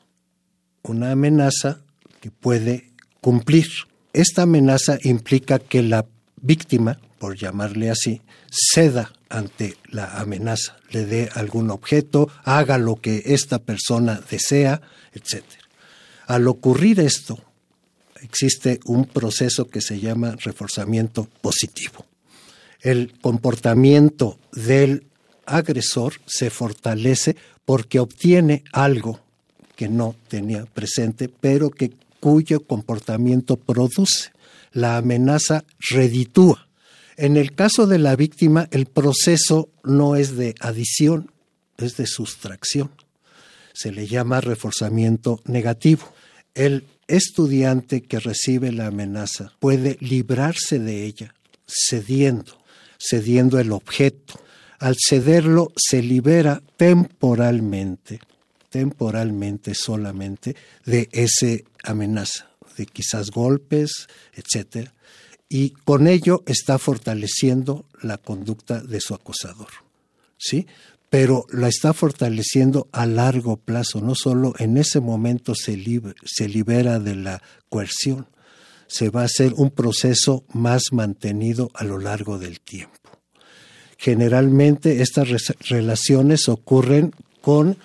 una 0.83 1.13
amenaza 1.13 1.81
que 2.21 2.31
puede 2.31 2.93
cumplir. 3.21 3.67
Esta 4.13 4.43
amenaza 4.43 4.99
implica 5.03 5.59
que 5.59 5.83
la 5.83 6.07
víctima, 6.41 6.99
por 7.23 7.37
llamarle 7.37 7.89
así, 7.89 8.21
ceda 8.51 9.13
ante 9.29 9.77
la 9.89 10.19
amenaza, 10.19 10.77
le 10.91 11.07
dé 11.07 11.29
algún 11.33 11.71
objeto, 11.71 12.29
haga 12.43 12.79
lo 12.79 12.97
que 12.97 13.23
esta 13.27 13.61
persona 13.61 14.21
desea, 14.29 14.83
etc. 15.13 15.45
Al 16.27 16.49
ocurrir 16.49 16.99
esto, 16.99 17.39
existe 18.23 18.81
un 18.87 19.05
proceso 19.05 19.69
que 19.69 19.81
se 19.81 20.01
llama 20.01 20.35
reforzamiento 20.43 21.29
positivo. 21.41 22.05
El 22.81 23.13
comportamiento 23.21 24.41
del 24.51 25.07
agresor 25.47 26.15
se 26.27 26.51
fortalece 26.51 27.37
porque 27.65 28.01
obtiene 28.01 28.65
algo 28.73 29.21
que 29.77 29.87
no 29.87 30.17
tenía 30.27 30.65
presente, 30.65 31.29
pero 31.29 31.71
que 31.71 31.93
cuyo 32.19 32.67
comportamiento 32.67 33.55
produce. 33.55 34.33
La 34.73 34.97
amenaza 34.97 35.63
reditúa 35.89 36.67
en 37.23 37.37
el 37.37 37.55
caso 37.55 37.87
de 37.87 38.01
la 38.01 38.17
víctima, 38.17 38.67
el 38.73 38.87
proceso 38.87 39.69
no 39.85 40.17
es 40.17 40.37
de 40.37 40.57
adición, 40.59 41.31
es 41.79 41.97
de 41.97 42.09
sustracción. 42.09 42.91
Se 43.73 43.93
le 43.93 44.09
llama 44.09 44.41
reforzamiento 44.41 45.41
negativo. 45.45 46.13
El 46.53 46.85
estudiante 47.07 48.03
que 48.03 48.19
recibe 48.19 48.73
la 48.73 48.89
amenaza 48.89 49.53
puede 49.61 49.99
librarse 50.01 50.81
de 50.81 51.05
ella 51.05 51.33
cediendo, 51.65 52.59
cediendo 52.99 53.61
el 53.61 53.71
objeto. 53.71 54.41
Al 54.81 54.97
cederlo 54.99 55.73
se 55.77 56.03
libera 56.03 56.61
temporalmente, 56.77 58.19
temporalmente 58.69 59.75
solamente 59.77 60.57
de 60.85 61.09
esa 61.13 61.63
amenaza, 61.85 62.51
de 62.77 62.87
quizás 62.87 63.31
golpes, 63.31 64.09
etcétera 64.35 64.93
y 65.53 65.75
con 65.85 66.07
ello 66.09 66.43
está 66.47 66.79
fortaleciendo 66.79 67.85
la 68.01 68.17
conducta 68.17 68.81
de 68.81 69.03
su 69.03 69.13
acosador. 69.13 69.69
¿Sí? 70.39 70.67
Pero 71.11 71.45
la 71.53 71.69
está 71.69 71.93
fortaleciendo 71.93 72.89
a 72.91 73.05
largo 73.05 73.59
plazo, 73.59 74.01
no 74.01 74.15
solo 74.15 74.55
en 74.59 74.79
ese 74.79 75.01
momento 75.01 75.55
se, 75.55 75.79
se 76.25 76.49
libera 76.49 76.99
de 76.99 77.17
la 77.17 77.43
coerción, 77.69 78.29
se 78.87 79.11
va 79.11 79.21
a 79.21 79.27
hacer 79.27 79.53
un 79.55 79.71
proceso 79.71 80.43
más 80.55 80.85
mantenido 80.91 81.71
a 81.75 81.85
lo 81.85 81.99
largo 81.99 82.39
del 82.39 82.61
tiempo. 82.61 83.11
Generalmente 83.99 85.03
estas 85.03 85.29
relaciones 85.69 86.49
ocurren 86.49 87.13
con 87.43 87.77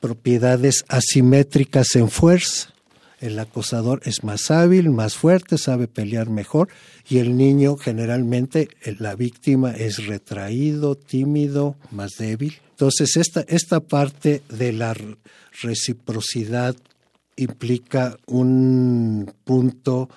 propiedades 0.00 0.86
asimétricas 0.88 1.96
en 1.96 2.08
fuerza 2.08 2.72
el 3.20 3.38
acosador 3.38 4.00
es 4.04 4.24
más 4.24 4.50
hábil, 4.50 4.90
más 4.90 5.14
fuerte, 5.14 5.58
sabe 5.58 5.86
pelear 5.86 6.30
mejor 6.30 6.68
y 7.08 7.18
el 7.18 7.36
niño 7.36 7.76
generalmente, 7.76 8.68
eh, 8.82 8.96
la 8.98 9.14
víctima 9.14 9.72
es 9.72 10.06
retraído, 10.06 10.94
tímido, 10.94 11.76
más 11.90 12.12
débil. 12.18 12.58
Entonces 12.70 13.16
esta, 13.16 13.42
esta 13.42 13.80
parte 13.80 14.42
de 14.48 14.72
la 14.72 14.96
reciprocidad 15.62 16.74
implica 17.36 18.16
un 18.26 19.32
punto 19.44 20.08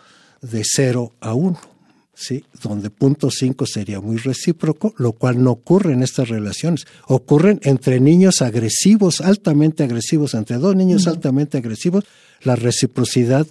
de 0.41 0.63
0 0.63 1.13
a 1.19 1.33
1. 1.33 1.72
¿Sí? 2.13 2.45
donde 2.61 2.89
punto 2.89 3.29
5 3.29 3.65
sería 3.65 3.99
muy 3.99 4.17
recíproco, 4.17 4.93
lo 4.97 5.13
cual 5.13 5.43
no 5.43 5.51
ocurre 5.51 5.93
en 5.93 6.03
estas 6.03 6.29
relaciones. 6.29 6.85
Ocurren 7.07 7.59
entre 7.63 7.99
niños 7.99 8.41
agresivos, 8.41 9.21
altamente 9.21 9.83
agresivos, 9.83 10.33
entre 10.33 10.57
dos 10.57 10.75
niños 10.75 11.07
altamente 11.07 11.57
agresivos, 11.57 12.05
la 12.41 12.55
reciprocidad 12.55 13.47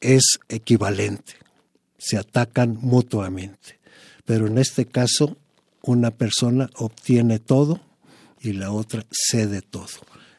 es 0.00 0.38
equivalente, 0.48 1.34
se 1.98 2.16
atacan 2.16 2.78
mutuamente. 2.80 3.78
Pero 4.24 4.46
en 4.46 4.58
este 4.58 4.86
caso, 4.86 5.36
una 5.82 6.10
persona 6.10 6.70
obtiene 6.76 7.38
todo 7.38 7.80
y 8.40 8.52
la 8.52 8.72
otra 8.72 9.04
cede 9.10 9.62
todo. 9.62 9.88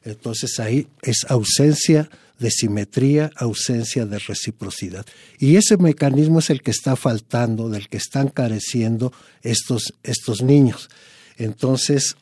Entonces 0.04 0.60
ahí 0.60 0.88
es 1.02 1.26
ausencia 1.28 2.10
de 2.40 2.52
simetría, 2.52 3.32
ausencia 3.36 4.06
de 4.06 4.20
reciprocidad. 4.20 5.06
Y 5.38 5.58
ese 5.58 5.78
mecanismo 5.78 6.40
es 6.40 6.50
el 6.50 6.62
que 6.62 6.72
está 6.72 6.96
faltando, 6.96 7.70
del 7.70 7.90
que 7.90 7.98
están 7.98 8.30
careciendo 8.30 9.12
estos, 9.42 9.94
estos 10.04 10.42
niños. 10.42 10.90
Entonces, 11.38 12.16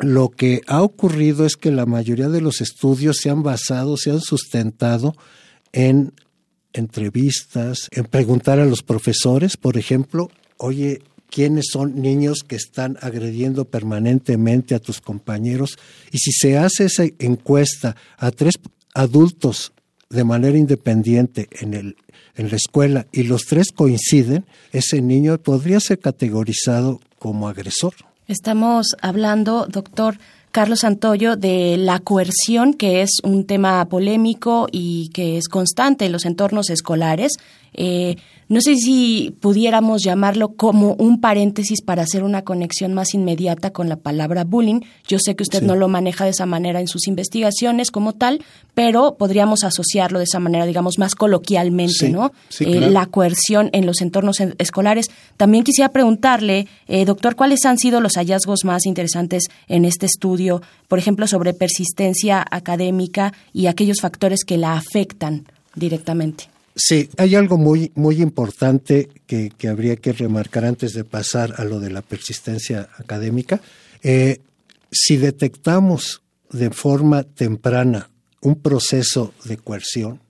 lo 0.00 0.30
que 0.30 0.62
ha 0.66 0.82
ocurrido 0.82 1.46
es 1.46 1.56
que 1.56 1.70
la 1.70 1.86
mayoría 1.86 2.28
de 2.28 2.40
los 2.40 2.60
estudios 2.60 3.18
se 3.18 3.30
han 3.30 3.42
basado, 3.42 3.96
se 3.96 4.10
han 4.10 4.20
sustentado 4.20 5.14
en 5.72 6.12
entrevistas, 6.72 7.88
en 7.90 8.04
preguntar 8.04 8.58
a 8.58 8.64
los 8.64 8.82
profesores, 8.82 9.56
por 9.56 9.76
ejemplo, 9.76 10.30
oye, 10.56 11.02
quiénes 11.32 11.66
son 11.72 12.00
niños 12.00 12.40
que 12.46 12.56
están 12.56 12.98
agrediendo 13.00 13.64
permanentemente 13.64 14.74
a 14.74 14.78
tus 14.78 15.00
compañeros. 15.00 15.78
Y 16.10 16.18
si 16.18 16.32
se 16.32 16.58
hace 16.58 16.84
esa 16.84 17.04
encuesta 17.18 17.96
a 18.18 18.30
tres 18.30 18.54
adultos 18.94 19.72
de 20.10 20.24
manera 20.24 20.58
independiente 20.58 21.48
en, 21.60 21.74
el, 21.74 21.96
en 22.36 22.50
la 22.50 22.56
escuela 22.56 23.06
y 23.12 23.22
los 23.24 23.42
tres 23.42 23.72
coinciden, 23.72 24.44
ese 24.72 25.00
niño 25.00 25.38
podría 25.38 25.80
ser 25.80 25.98
categorizado 25.98 27.00
como 27.18 27.48
agresor. 27.48 27.94
Estamos 28.28 28.88
hablando, 29.00 29.66
doctor, 29.66 30.18
Carlos 30.52 30.80
Santoyo, 30.80 31.36
de 31.36 31.76
la 31.78 31.98
coerción, 31.98 32.74
que 32.74 33.00
es 33.00 33.20
un 33.24 33.46
tema 33.46 33.88
polémico 33.88 34.68
y 34.70 35.08
que 35.14 35.38
es 35.38 35.48
constante 35.48 36.04
en 36.04 36.12
los 36.12 36.26
entornos 36.26 36.68
escolares. 36.68 37.32
Eh, 37.74 38.16
no 38.52 38.60
sé 38.60 38.76
si 38.76 39.34
pudiéramos 39.40 40.02
llamarlo 40.02 40.56
como 40.56 40.92
un 40.92 41.22
paréntesis 41.22 41.80
para 41.80 42.02
hacer 42.02 42.22
una 42.22 42.42
conexión 42.42 42.92
más 42.92 43.14
inmediata 43.14 43.70
con 43.70 43.88
la 43.88 43.96
palabra 43.96 44.44
bullying. 44.44 44.80
Yo 45.08 45.16
sé 45.18 45.34
que 45.34 45.42
usted 45.42 45.62
no 45.62 45.74
lo 45.74 45.88
maneja 45.88 46.24
de 46.24 46.32
esa 46.32 46.44
manera 46.44 46.78
en 46.78 46.86
sus 46.86 47.08
investigaciones 47.08 47.90
como 47.90 48.12
tal, 48.12 48.44
pero 48.74 49.16
podríamos 49.16 49.64
asociarlo 49.64 50.18
de 50.18 50.24
esa 50.24 50.38
manera, 50.38 50.66
digamos, 50.66 50.98
más 50.98 51.14
coloquialmente, 51.14 52.10
¿no? 52.10 52.32
Eh, 52.60 52.90
la 52.90 53.06
coerción 53.06 53.70
en 53.72 53.86
los 53.86 54.02
entornos 54.02 54.38
escolares. 54.58 55.10
También 55.38 55.64
quisiera 55.64 55.90
preguntarle, 55.90 56.66
eh, 56.88 57.06
doctor, 57.06 57.36
¿cuáles 57.36 57.64
han 57.64 57.78
sido 57.78 58.02
los 58.02 58.16
hallazgos 58.16 58.66
más 58.66 58.84
interesantes 58.84 59.44
en 59.66 59.86
este 59.86 60.04
estudio, 60.04 60.60
por 60.88 60.98
ejemplo, 60.98 61.26
sobre 61.26 61.54
persistencia 61.54 62.44
académica 62.50 63.32
y 63.54 63.66
aquellos 63.66 64.02
factores 64.02 64.44
que 64.44 64.58
la 64.58 64.74
afectan 64.74 65.46
directamente? 65.74 66.51
Sí, 66.74 67.10
hay 67.18 67.34
algo 67.34 67.58
muy, 67.58 67.92
muy 67.94 68.22
importante 68.22 69.10
que, 69.26 69.50
que, 69.50 69.68
habría 69.68 69.96
que 69.96 70.12
remarcar 70.12 70.64
antes 70.64 70.94
de 70.94 71.04
pasar 71.04 71.54
a 71.58 71.64
lo 71.64 71.80
de 71.80 71.90
la 71.90 72.00
persistencia 72.00 72.88
académica. 72.96 73.60
Eh, 74.02 74.40
si 74.90 75.18
detectamos 75.18 76.22
de 76.50 76.70
forma 76.70 77.24
temprana 77.24 78.10
un 78.40 78.56
proceso 78.56 79.34
de 79.44 79.58
coerción, 79.58 80.20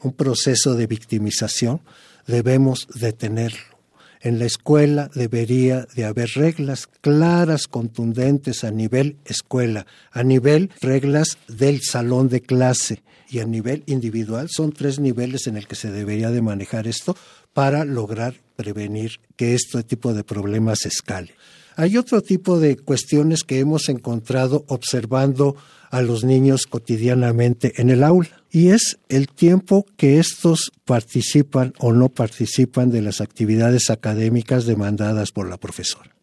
un 0.00 0.12
proceso 0.12 0.74
de 0.74 0.86
victimización, 0.86 1.80
debemos 2.26 2.88
detenerlo. 2.94 3.72
En 4.20 4.38
la 4.38 4.44
escuela 4.44 5.10
debería 5.14 5.86
de 5.96 6.04
haber 6.04 6.28
reglas 6.34 6.86
claras, 6.86 7.66
contundentes 7.66 8.62
a 8.62 8.70
nivel 8.70 9.16
escuela, 9.24 9.86
a 10.12 10.22
nivel 10.22 10.70
reglas 10.80 11.38
del 11.48 11.80
salón 11.82 12.28
de 12.28 12.40
clase 12.40 13.02
y 13.32 13.40
a 13.40 13.46
nivel 13.46 13.82
individual. 13.86 14.48
Son 14.50 14.72
tres 14.72 15.00
niveles 15.00 15.46
en 15.46 15.56
el 15.56 15.66
que 15.66 15.74
se 15.74 15.90
debería 15.90 16.30
de 16.30 16.42
manejar 16.42 16.86
esto 16.86 17.16
para 17.54 17.84
lograr 17.84 18.34
prevenir 18.56 19.20
que 19.36 19.54
este 19.54 19.82
tipo 19.82 20.12
de 20.12 20.22
problemas 20.22 20.84
escale. 20.84 21.34
Hay 21.76 21.96
otro 21.96 22.20
tipo 22.20 22.60
de 22.60 22.76
cuestiones 22.76 23.44
que 23.44 23.58
hemos 23.58 23.88
encontrado 23.88 24.64
observando 24.68 25.56
a 25.90 26.02
los 26.02 26.22
niños 26.22 26.66
cotidianamente 26.66 27.80
en 27.80 27.88
el 27.88 28.04
aula 28.04 28.44
y 28.50 28.68
es 28.68 28.98
el 29.08 29.28
tiempo 29.28 29.86
que 29.96 30.18
estos 30.18 30.70
participan 30.84 31.72
o 31.78 31.92
no 31.92 32.10
participan 32.10 32.90
de 32.90 33.00
las 33.00 33.22
actividades 33.22 33.88
académicas 33.88 34.66
demandadas 34.66 35.32
por 35.32 35.48
la 35.48 35.56
profesora. 35.56 36.14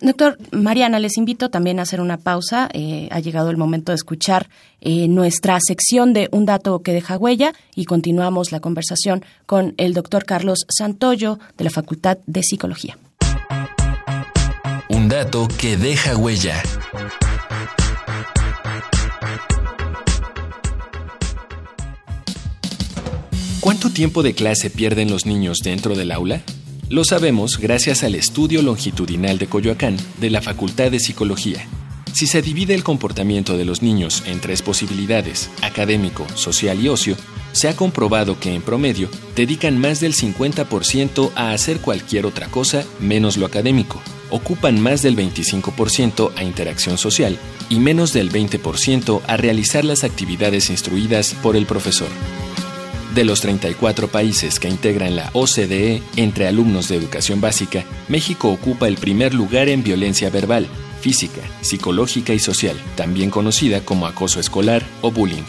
Doctor 0.00 0.36
Mariana, 0.52 0.98
les 0.98 1.16
invito 1.16 1.48
también 1.48 1.78
a 1.78 1.82
hacer 1.82 2.00
una 2.00 2.18
pausa. 2.18 2.68
Eh, 2.72 3.08
ha 3.10 3.20
llegado 3.20 3.50
el 3.50 3.56
momento 3.56 3.92
de 3.92 3.96
escuchar 3.96 4.48
eh, 4.80 5.08
nuestra 5.08 5.58
sección 5.60 6.12
de 6.12 6.28
Un 6.32 6.44
dato 6.44 6.80
que 6.80 6.92
deja 6.92 7.16
huella 7.16 7.54
y 7.74 7.86
continuamos 7.86 8.52
la 8.52 8.60
conversación 8.60 9.24
con 9.46 9.74
el 9.78 9.94
doctor 9.94 10.24
Carlos 10.24 10.66
Santoyo 10.68 11.38
de 11.56 11.64
la 11.64 11.70
Facultad 11.70 12.18
de 12.26 12.42
Psicología. 12.42 12.98
Un 14.90 15.08
dato 15.08 15.48
que 15.58 15.76
deja 15.76 16.16
huella. 16.16 16.62
¿Cuánto 23.60 23.90
tiempo 23.90 24.22
de 24.22 24.34
clase 24.34 24.70
pierden 24.70 25.10
los 25.10 25.26
niños 25.26 25.58
dentro 25.64 25.96
del 25.96 26.12
aula? 26.12 26.42
Lo 26.88 27.02
sabemos 27.02 27.58
gracias 27.58 28.04
al 28.04 28.14
estudio 28.14 28.62
longitudinal 28.62 29.38
de 29.38 29.48
Coyoacán 29.48 29.96
de 30.20 30.30
la 30.30 30.40
Facultad 30.40 30.92
de 30.92 31.00
Psicología. 31.00 31.66
Si 32.12 32.28
se 32.28 32.42
divide 32.42 32.74
el 32.74 32.84
comportamiento 32.84 33.56
de 33.56 33.64
los 33.64 33.82
niños 33.82 34.22
en 34.24 34.40
tres 34.40 34.62
posibilidades, 34.62 35.50
académico, 35.62 36.24
social 36.36 36.80
y 36.80 36.88
ocio, 36.88 37.16
se 37.50 37.66
ha 37.68 37.74
comprobado 37.74 38.38
que 38.38 38.54
en 38.54 38.62
promedio 38.62 39.08
dedican 39.34 39.80
más 39.80 39.98
del 39.98 40.14
50% 40.14 41.32
a 41.34 41.50
hacer 41.50 41.80
cualquier 41.80 42.24
otra 42.24 42.46
cosa 42.46 42.84
menos 43.00 43.36
lo 43.36 43.46
académico, 43.46 44.00
ocupan 44.30 44.80
más 44.80 45.02
del 45.02 45.16
25% 45.16 46.34
a 46.36 46.44
interacción 46.44 46.98
social 46.98 47.36
y 47.68 47.80
menos 47.80 48.12
del 48.12 48.30
20% 48.30 49.22
a 49.26 49.36
realizar 49.36 49.84
las 49.84 50.04
actividades 50.04 50.70
instruidas 50.70 51.34
por 51.42 51.56
el 51.56 51.66
profesor. 51.66 52.08
De 53.16 53.24
los 53.24 53.40
34 53.40 54.08
países 54.08 54.60
que 54.60 54.68
integran 54.68 55.16
la 55.16 55.30
OCDE 55.32 56.02
entre 56.16 56.48
alumnos 56.48 56.88
de 56.88 56.96
educación 56.96 57.40
básica, 57.40 57.82
México 58.08 58.50
ocupa 58.50 58.88
el 58.88 58.98
primer 58.98 59.32
lugar 59.32 59.70
en 59.70 59.82
violencia 59.82 60.28
verbal, 60.28 60.66
física, 61.00 61.40
psicológica 61.62 62.34
y 62.34 62.38
social, 62.38 62.76
también 62.94 63.30
conocida 63.30 63.82
como 63.86 64.06
acoso 64.06 64.38
escolar 64.38 64.84
o 65.00 65.10
bullying. 65.10 65.44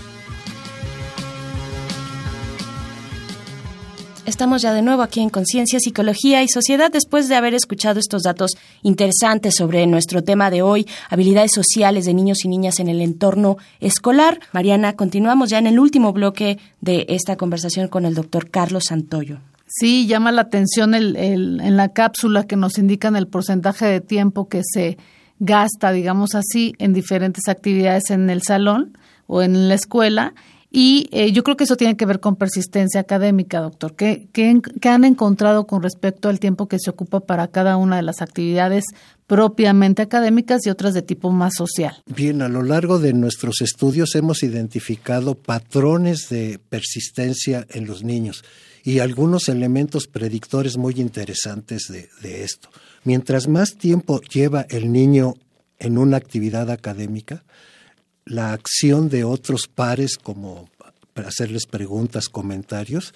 Estamos 4.36 4.62
ya 4.62 4.74
de 4.74 4.82
nuevo 4.82 5.02
aquí 5.02 5.22
en 5.22 5.30
Conciencia, 5.30 5.80
Psicología 5.80 6.44
y 6.44 6.50
Sociedad 6.50 6.92
después 6.92 7.30
de 7.30 7.36
haber 7.36 7.54
escuchado 7.54 8.02
estos 8.02 8.24
datos 8.24 8.58
interesantes 8.82 9.56
sobre 9.56 9.88
nuestro 9.88 10.26
tema 10.26 10.50
de 10.50 10.62
hoy, 10.62 10.86
habilidades 11.10 11.52
sociales 11.54 12.04
de 12.04 12.14
niños 12.14 12.44
y 12.44 12.50
niñas 12.50 12.82
en 12.82 12.90
el 12.90 13.00
entorno 13.00 13.56
escolar. 13.80 14.42
Mariana, 14.52 14.98
continuamos 14.98 15.52
ya 15.52 15.58
en 15.58 15.68
el 15.68 15.80
último 15.80 16.12
bloque 16.12 16.60
de 16.82 17.06
esta 17.08 17.38
conversación 17.38 17.88
con 17.88 18.04
el 18.04 18.14
doctor 18.14 18.50
Carlos 18.50 18.88
Santoyo. 18.90 19.40
Sí, 19.68 20.06
llama 20.06 20.34
la 20.34 20.42
atención 20.42 20.96
el, 20.96 21.16
en 21.16 21.78
la 21.78 21.94
cápsula 21.94 22.46
que 22.46 22.58
nos 22.58 22.78
indican 22.78 23.16
el 23.16 23.28
porcentaje 23.28 23.86
de 23.86 24.02
tiempo 24.02 24.50
que 24.50 24.64
se 24.66 24.98
gasta, 25.40 25.94
digamos 25.94 26.36
así, 26.36 26.74
en 26.78 26.92
diferentes 26.92 27.48
actividades 27.48 28.10
en 28.10 28.30
el 28.30 28.42
salón 28.42 28.98
o 29.28 29.42
en 29.42 29.70
la 29.70 29.76
escuela 29.76 30.34
y 30.78 31.08
eh, 31.14 31.32
yo 31.32 31.46
creo 31.46 31.56
que 31.56 31.64
eso 31.64 31.78
tiene 31.78 31.96
que 31.96 32.06
ver 32.06 32.20
con 32.20 32.36
persistencia 32.36 33.00
académica, 33.00 33.62
doctor. 33.62 33.96
¿Qué, 33.96 34.28
¿Qué, 34.34 34.90
han 34.90 35.06
encontrado 35.06 35.68
con 35.68 35.82
respecto 35.82 36.28
al 36.28 36.42
tiempo 36.42 36.68
que 36.68 36.80
se 36.80 36.90
ocupa 36.90 37.22
para 37.22 37.48
cada 37.48 37.78
una 37.78 37.96
de 37.96 38.02
las 38.02 38.22
actividades 38.22 38.84
propiamente 39.26 40.02
académicas 40.02 40.66
y 40.66 40.70
otras 40.70 40.94
de 40.94 41.02
tipo 41.02 41.32
más 41.32 41.54
social? 41.56 42.04
Bien, 42.08 42.42
a 42.42 42.50
lo 42.50 42.62
largo 42.62 43.00
de 43.00 43.14
nuestros 43.14 43.62
estudios 43.62 44.16
hemos 44.16 44.44
identificado 44.44 45.36
patrones 45.36 46.28
de 46.28 46.60
persistencia 46.68 47.66
en 47.70 47.88
los 47.88 48.04
niños 48.04 48.44
y 48.84 49.00
algunos 49.00 49.48
elementos 49.48 50.08
predictores 50.08 50.76
muy 50.76 50.96
interesantes 50.96 51.84
de, 51.88 52.10
de 52.22 52.44
esto. 52.44 52.68
Mientras 53.06 53.48
más 53.48 53.76
tiempo 53.76 54.20
lleva 54.20 54.66
el 54.68 54.92
niño 54.92 55.36
en 55.80 55.98
una 55.98 56.18
actividad 56.18 56.70
académica, 56.70 57.46
la 58.26 58.54
acción 58.54 59.10
de 59.10 59.24
otros 59.24 59.68
pares, 59.68 60.18
como 60.18 60.70
para 61.14 61.30
hacerles 61.30 61.66
preguntas, 61.66 62.28
comentarios, 62.30 63.14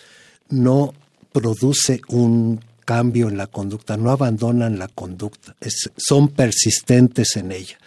no 0.49 0.93
produce 1.31 2.01
un 2.07 2.61
cambio 2.85 3.29
en 3.29 3.37
la 3.37 3.47
conducta, 3.47 3.97
no 3.97 4.09
abandonan 4.09 4.79
la 4.79 4.87
conducta, 4.87 5.55
son 5.97 6.29
persistentes 6.29 7.35
en 7.35 7.51
ella. 7.51 7.77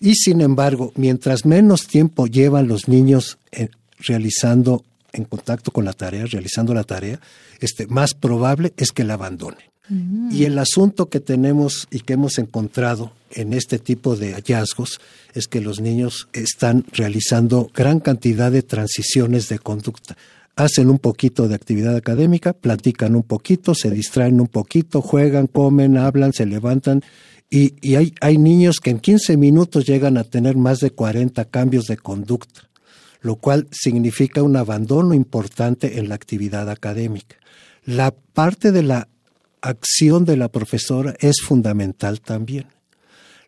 Y 0.00 0.14
sin 0.14 0.40
embargo, 0.40 0.92
mientras 0.96 1.44
menos 1.46 1.86
tiempo 1.86 2.26
llevan 2.26 2.68
los 2.68 2.88
niños 2.88 3.38
realizando 3.98 4.84
en 5.12 5.24
contacto 5.24 5.70
con 5.70 5.84
la 5.84 5.92
tarea, 5.92 6.26
realizando 6.26 6.74
la 6.74 6.84
tarea, 6.84 7.20
este, 7.60 7.86
más 7.86 8.14
probable 8.14 8.74
es 8.76 8.92
que 8.92 9.04
la 9.04 9.14
abandonen. 9.14 9.60
Y 10.30 10.44
el 10.44 10.58
asunto 10.58 11.10
que 11.10 11.20
tenemos 11.20 11.88
y 11.90 12.00
que 12.00 12.14
hemos 12.14 12.38
encontrado 12.38 13.12
en 13.34 13.52
este 13.52 13.78
tipo 13.78 14.16
de 14.16 14.34
hallazgos 14.34 15.00
es 15.32 15.46
que 15.46 15.60
los 15.60 15.80
niños 15.80 16.28
están 16.32 16.84
realizando 16.92 17.70
gran 17.74 18.00
cantidad 18.00 18.50
de 18.50 18.62
transiciones 18.62 19.48
de 19.48 19.58
conducta. 19.58 20.16
Hacen 20.56 20.88
un 20.88 20.98
poquito 20.98 21.48
de 21.48 21.56
actividad 21.56 21.96
académica, 21.96 22.52
platican 22.52 23.16
un 23.16 23.24
poquito, 23.24 23.74
se 23.74 23.90
distraen 23.90 24.40
un 24.40 24.46
poquito, 24.46 25.02
juegan, 25.02 25.48
comen, 25.48 25.96
hablan, 25.96 26.32
se 26.32 26.46
levantan. 26.46 27.02
Y, 27.50 27.74
hay 28.20 28.38
niños 28.38 28.80
que 28.80 28.90
en 28.90 29.00
15 29.00 29.36
minutos 29.36 29.86
llegan 29.86 30.16
a 30.16 30.24
tener 30.24 30.56
más 30.56 30.78
de 30.80 30.90
40 30.90 31.44
cambios 31.46 31.86
de 31.86 31.96
conducta, 31.96 32.68
lo 33.20 33.36
cual 33.36 33.68
significa 33.70 34.42
un 34.42 34.56
abandono 34.56 35.14
importante 35.14 35.98
en 35.98 36.08
la 36.08 36.14
actividad 36.14 36.70
académica. 36.70 37.36
La 37.84 38.12
parte 38.12 38.72
de 38.72 38.82
la 38.82 39.08
acción 39.60 40.24
de 40.24 40.36
la 40.36 40.48
profesora 40.48 41.14
es 41.20 41.36
fundamental 41.42 42.20
también. 42.20 42.66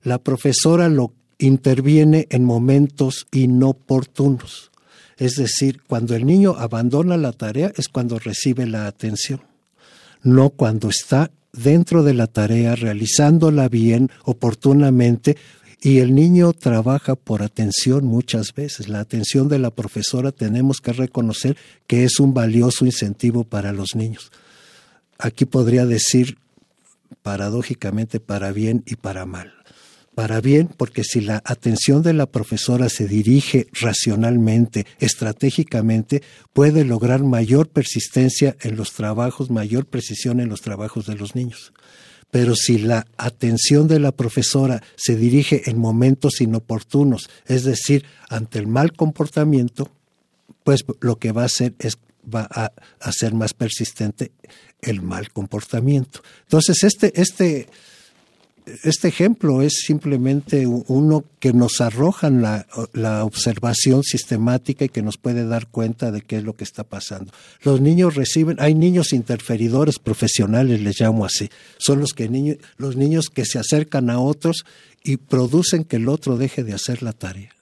La 0.03 0.19
profesora 0.19 0.89
lo 0.89 1.13
interviene 1.39 2.27
en 2.31 2.45
momentos 2.45 3.27
inoportunos. 3.33 4.71
Es 5.17 5.37
decir, 5.37 5.83
cuando 5.87 6.15
el 6.15 6.27
niño 6.27 6.55
abandona 6.59 7.17
la 7.17 7.33
tarea 7.33 7.73
es 7.77 7.89
cuando 7.89 8.19
recibe 8.19 8.67
la 8.67 8.87
atención, 8.87 9.41
no 10.23 10.51
cuando 10.51 10.91
está 10.91 11.31
dentro 11.53 12.03
de 12.03 12.15
la 12.15 12.27
tarea, 12.27 12.75
realizándola 12.77 13.69
bien, 13.69 14.11
oportunamente, 14.25 15.37
y 15.81 15.99
el 15.99 16.15
niño 16.15 16.53
trabaja 16.53 17.15
por 17.15 17.43
atención 17.43 18.05
muchas 18.05 18.53
veces. 18.55 18.89
La 18.89 19.01
atención 19.01 19.49
de 19.49 19.59
la 19.59 19.71
profesora 19.71 20.33
tenemos 20.33 20.81
que 20.81 20.93
reconocer 20.93 21.57
que 21.87 22.05
es 22.05 22.19
un 22.21 22.35
valioso 22.35 22.85
incentivo 22.85 23.45
para 23.45 23.73
los 23.73 23.95
niños. 23.95 24.33
Aquí 25.19 25.45
podría 25.45 25.87
decir 25.87 26.39
paradójicamente 27.23 28.21
para 28.21 28.53
bien 28.53 28.83
y 28.87 28.97
para 28.97 29.25
mal 29.27 29.56
para 30.17 30.41
bien, 30.41 30.71
porque 30.75 31.05
si 31.05 31.21
la 31.21 31.43
atención 31.45 32.01
de 32.01 32.15
la 32.15 32.25
profesora 32.25 32.89
se 32.89 33.07
dirige 33.07 33.67
racionalmente, 33.79 34.87
estratégicamente, 34.99 36.23
puede 36.55 36.87
lograr 36.87 37.23
mayor 37.23 37.69
persistencia 37.69 38.57
en 38.63 38.77
los 38.77 38.95
trabajos, 38.95 39.51
mayor 39.51 39.85
precisión 39.85 40.41
en 40.41 40.49
los 40.49 40.63
trabajos 40.63 41.05
de 41.05 41.17
los 41.17 41.35
niños. 41.35 41.75
Pero 42.31 42.57
si 42.57 42.79
la 42.79 43.07
atención 43.19 43.89
de 43.89 44.01
la 44.01 44.11
profesora 44.11 44.83
se 44.97 45.17
dirige 45.17 45.69
en 45.69 45.77
momentos 45.77 46.41
inoportunos, 46.41 47.29
es 47.45 47.65
decir, 47.65 48.07
ante 48.31 48.59
el 48.59 48.69
mal 48.69 48.95
comportamiento, 48.95 49.91
pues 50.65 50.83
lo 51.01 51.19
que 51.19 51.33
va 51.33 51.43
a 51.43 51.47
hacer 51.47 51.75
es 51.79 51.99
va 52.25 52.49
a 52.51 52.73
hacer 53.01 53.35
más 53.35 53.53
persistente 53.53 54.33
el 54.81 55.03
mal 55.03 55.31
comportamiento. 55.31 56.23
Entonces, 56.45 56.85
este, 56.85 57.21
este, 57.21 57.69
este 58.83 59.09
ejemplo 59.09 59.63
es 59.63 59.83
simplemente 59.87 60.67
uno 60.67 61.25
que 61.39 61.53
nos 61.53 61.81
arroja 61.81 62.31
la, 62.31 62.67
observación 63.25 64.03
sistemática 64.03 64.85
y 64.85 64.89
que 64.89 65.03
nos 65.03 65.19
puede 65.19 65.47
dar 65.47 65.69
cuenta 65.69 66.11
de 66.11 66.23
qué 66.23 66.39
es 66.39 66.45
lo 66.45 66.55
que 66.57 66.65
está 66.65 66.83
pasando. 66.83 67.33
Los 67.63 67.81
niños 67.81 68.17
reciben, 68.17 68.57
hay 68.59 68.75
niños 68.75 69.13
interferidores 69.13 69.99
profesionales, 69.99 70.81
les 70.81 71.01
llamo 71.01 71.25
así, 71.25 71.49
son 71.79 72.01
los, 72.01 72.13
que 72.13 72.29
niños, 72.29 72.57
los 72.77 72.97
niños 72.97 73.31
que 73.31 73.45
se 73.45 73.59
acercan 73.59 74.11
a 74.11 74.19
otros 74.19 74.65
y 75.05 75.17
producen 75.17 75.85
que 75.85 75.97
el 75.97 76.09
otro 76.09 76.37
deje 76.37 76.65
de 76.65 76.75
hacer 76.75 77.03
la 77.03 77.13
tarea. 77.13 77.56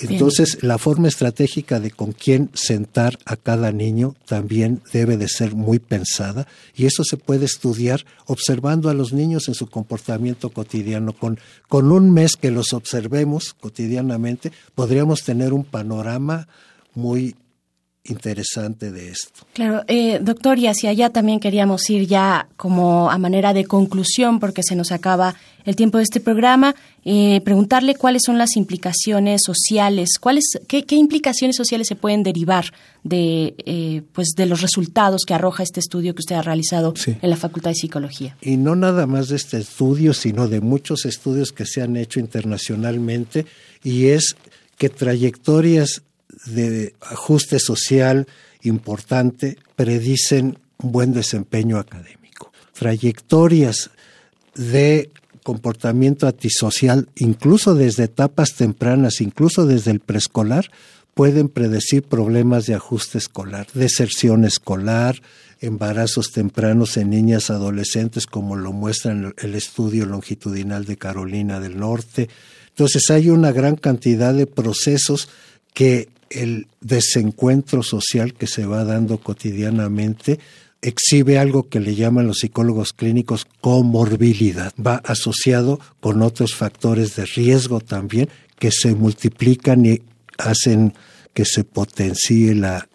Entonces, 0.00 0.62
la 0.62 0.78
forma 0.78 1.08
estratégica 1.08 1.78
de 1.80 1.90
con 1.90 2.12
quién 2.12 2.50
sentar 2.54 3.18
a 3.26 3.36
cada 3.36 3.70
niño 3.72 4.14
también 4.26 4.82
debe 4.92 5.16
de 5.16 5.28
ser 5.28 5.54
muy 5.54 5.78
pensada 5.78 6.46
y 6.74 6.86
eso 6.86 7.04
se 7.04 7.16
puede 7.16 7.44
estudiar 7.44 8.04
observando 8.26 8.88
a 8.88 8.94
los 8.94 9.12
niños 9.12 9.48
en 9.48 9.54
su 9.54 9.68
comportamiento 9.68 10.50
cotidiano. 10.50 11.12
Con, 11.12 11.38
con 11.68 11.92
un 11.92 12.12
mes 12.12 12.36
que 12.36 12.50
los 12.50 12.72
observemos 12.72 13.54
cotidianamente, 13.54 14.52
podríamos 14.74 15.22
tener 15.22 15.52
un 15.52 15.64
panorama 15.64 16.48
muy 16.94 17.36
interesante 18.04 18.90
de 18.90 19.10
esto. 19.10 19.46
Claro, 19.52 19.82
eh, 19.86 20.18
doctor, 20.22 20.58
y 20.58 20.66
hacia 20.66 20.90
allá 20.90 21.10
también 21.10 21.40
queríamos 21.40 21.88
ir 21.90 22.06
ya 22.06 22.48
como 22.56 23.10
a 23.10 23.18
manera 23.18 23.52
de 23.52 23.64
conclusión, 23.64 24.40
porque 24.40 24.62
se 24.62 24.74
nos 24.74 24.90
acaba 24.90 25.36
el 25.66 25.76
tiempo 25.76 25.98
de 25.98 26.04
este 26.04 26.20
programa, 26.20 26.74
eh, 27.04 27.42
preguntarle 27.44 27.94
cuáles 27.94 28.22
son 28.24 28.38
las 28.38 28.56
implicaciones 28.56 29.42
sociales, 29.44 30.18
cuáles, 30.18 30.44
qué, 30.66 30.84
implicaciones 30.90 31.56
sociales 31.56 31.86
se 31.86 31.96
pueden 31.96 32.22
derivar 32.22 32.64
de, 33.04 33.54
eh, 33.66 34.02
pues 34.12 34.30
de 34.36 34.46
los 34.46 34.62
resultados 34.62 35.24
que 35.26 35.34
arroja 35.34 35.62
este 35.62 35.80
estudio 35.80 36.14
que 36.14 36.20
usted 36.20 36.36
ha 36.36 36.42
realizado 36.42 36.94
en 37.06 37.30
la 37.30 37.36
Facultad 37.36 37.70
de 37.70 37.76
Psicología. 37.76 38.36
Y 38.40 38.56
no 38.56 38.74
nada 38.74 39.06
más 39.06 39.28
de 39.28 39.36
este 39.36 39.58
estudio, 39.58 40.14
sino 40.14 40.48
de 40.48 40.60
muchos 40.60 41.04
estudios 41.04 41.52
que 41.52 41.66
se 41.66 41.82
han 41.82 41.96
hecho 41.96 42.20
internacionalmente, 42.20 43.44
y 43.84 44.06
es 44.06 44.36
que 44.78 44.88
trayectorias 44.88 46.02
de 46.46 46.94
ajuste 47.00 47.58
social 47.58 48.26
importante 48.62 49.58
predicen 49.76 50.58
un 50.78 50.92
buen 50.92 51.12
desempeño 51.12 51.78
académico. 51.78 52.52
Trayectorias 52.72 53.90
de 54.54 55.10
comportamiento 55.42 56.26
antisocial, 56.26 57.08
incluso 57.16 57.74
desde 57.74 58.04
etapas 58.04 58.54
tempranas, 58.54 59.20
incluso 59.20 59.66
desde 59.66 59.90
el 59.90 60.00
preescolar, 60.00 60.70
pueden 61.14 61.48
predecir 61.48 62.02
problemas 62.02 62.66
de 62.66 62.74
ajuste 62.74 63.18
escolar, 63.18 63.66
deserción 63.74 64.44
escolar, 64.44 65.20
embarazos 65.60 66.32
tempranos 66.32 66.96
en 66.96 67.10
niñas 67.10 67.50
adolescentes, 67.50 68.26
como 68.26 68.56
lo 68.56 68.72
muestra 68.72 69.12
el 69.36 69.54
estudio 69.54 70.06
longitudinal 70.06 70.84
de 70.84 70.96
Carolina 70.96 71.60
del 71.60 71.78
Norte. 71.78 72.28
Entonces 72.68 73.10
hay 73.10 73.28
una 73.28 73.52
gran 73.52 73.76
cantidad 73.76 74.32
de 74.32 74.46
procesos 74.46 75.28
que 75.74 76.08
el 76.30 76.68
desencuentro 76.80 77.82
social 77.82 78.34
que 78.34 78.46
se 78.46 78.64
va 78.64 78.84
dando 78.84 79.18
cotidianamente 79.18 80.38
exhibe 80.82 81.38
algo 81.38 81.68
que 81.68 81.80
le 81.80 81.94
llaman 81.94 82.26
los 82.26 82.38
psicólogos 82.38 82.92
clínicos 82.92 83.46
comorbilidad. 83.60 84.72
Va 84.74 84.96
asociado 85.04 85.80
con 86.00 86.22
otros 86.22 86.54
factores 86.54 87.16
de 87.16 87.26
riesgo 87.26 87.80
también 87.80 88.28
que 88.58 88.70
se 88.70 88.94
multiplican 88.94 89.84
y 89.84 90.00
hacen 90.38 90.94
que 91.34 91.44
se 91.44 91.64
potencie 91.64 92.54
la, 92.54 92.88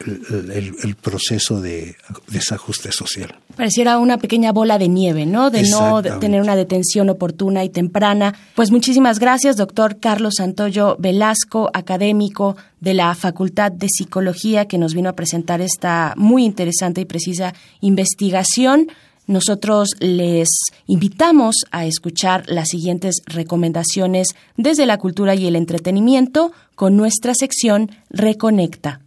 el, 0.00 0.96
proceso 1.00 1.60
de 1.60 1.96
desajuste 2.28 2.92
social. 2.92 3.38
Pareciera 3.58 3.98
una 3.98 4.18
pequeña 4.18 4.52
bola 4.52 4.78
de 4.78 4.86
nieve, 4.86 5.26
¿no? 5.26 5.50
De 5.50 5.64
no 5.64 6.00
tener 6.20 6.40
una 6.40 6.54
detención 6.54 7.10
oportuna 7.10 7.64
y 7.64 7.68
temprana. 7.68 8.32
Pues 8.54 8.70
muchísimas 8.70 9.18
gracias, 9.18 9.56
doctor 9.56 9.98
Carlos 9.98 10.34
Santoyo 10.36 10.94
Velasco, 11.00 11.68
académico 11.74 12.56
de 12.78 12.94
la 12.94 13.12
Facultad 13.16 13.72
de 13.72 13.88
Psicología, 13.88 14.66
que 14.66 14.78
nos 14.78 14.94
vino 14.94 15.08
a 15.08 15.14
presentar 15.14 15.60
esta 15.60 16.14
muy 16.16 16.44
interesante 16.44 17.00
y 17.00 17.04
precisa 17.04 17.52
investigación. 17.80 18.92
Nosotros 19.26 19.88
les 19.98 20.48
invitamos 20.86 21.56
a 21.72 21.84
escuchar 21.84 22.44
las 22.46 22.68
siguientes 22.68 23.22
recomendaciones 23.26 24.28
desde 24.56 24.86
la 24.86 24.98
cultura 24.98 25.34
y 25.34 25.48
el 25.48 25.56
entretenimiento 25.56 26.52
con 26.76 26.96
nuestra 26.96 27.34
sección 27.34 27.90
Reconecta. 28.08 29.00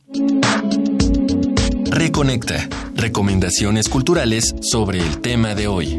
Reconecta. 1.90 2.68
Recomendaciones 3.02 3.90
culturales 3.90 4.54
sobre 4.62 5.00
el 5.00 5.22
tema 5.22 5.56
de 5.56 5.68
hoy. 5.68 5.98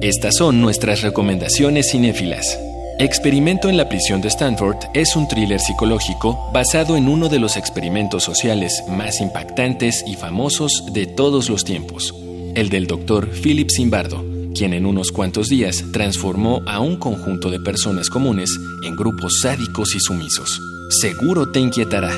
Estas 0.00 0.36
son 0.36 0.60
nuestras 0.60 1.02
recomendaciones 1.02 1.90
cinéfilas. 1.90 2.56
Experimento 3.00 3.68
en 3.68 3.76
la 3.76 3.88
prisión 3.88 4.20
de 4.20 4.28
Stanford 4.28 4.76
es 4.94 5.16
un 5.16 5.26
thriller 5.26 5.58
psicológico 5.58 6.38
basado 6.52 6.96
en 6.96 7.08
uno 7.08 7.28
de 7.28 7.40
los 7.40 7.56
experimentos 7.56 8.22
sociales 8.22 8.84
más 8.86 9.20
impactantes 9.20 10.04
y 10.06 10.14
famosos 10.14 10.84
de 10.92 11.06
todos 11.06 11.50
los 11.50 11.64
tiempos, 11.64 12.14
el 12.54 12.68
del 12.68 12.86
doctor 12.86 13.28
Philip 13.28 13.68
Zimbardo 13.68 14.33
quien 14.54 14.72
en 14.72 14.86
unos 14.86 15.10
cuantos 15.10 15.48
días 15.48 15.84
transformó 15.92 16.62
a 16.66 16.80
un 16.80 16.96
conjunto 16.96 17.50
de 17.50 17.60
personas 17.60 18.08
comunes 18.08 18.58
en 18.82 18.96
grupos 18.96 19.40
sádicos 19.42 19.94
y 19.94 20.00
sumisos. 20.00 20.60
Seguro 20.88 21.50
te 21.50 21.60
inquietará. 21.60 22.10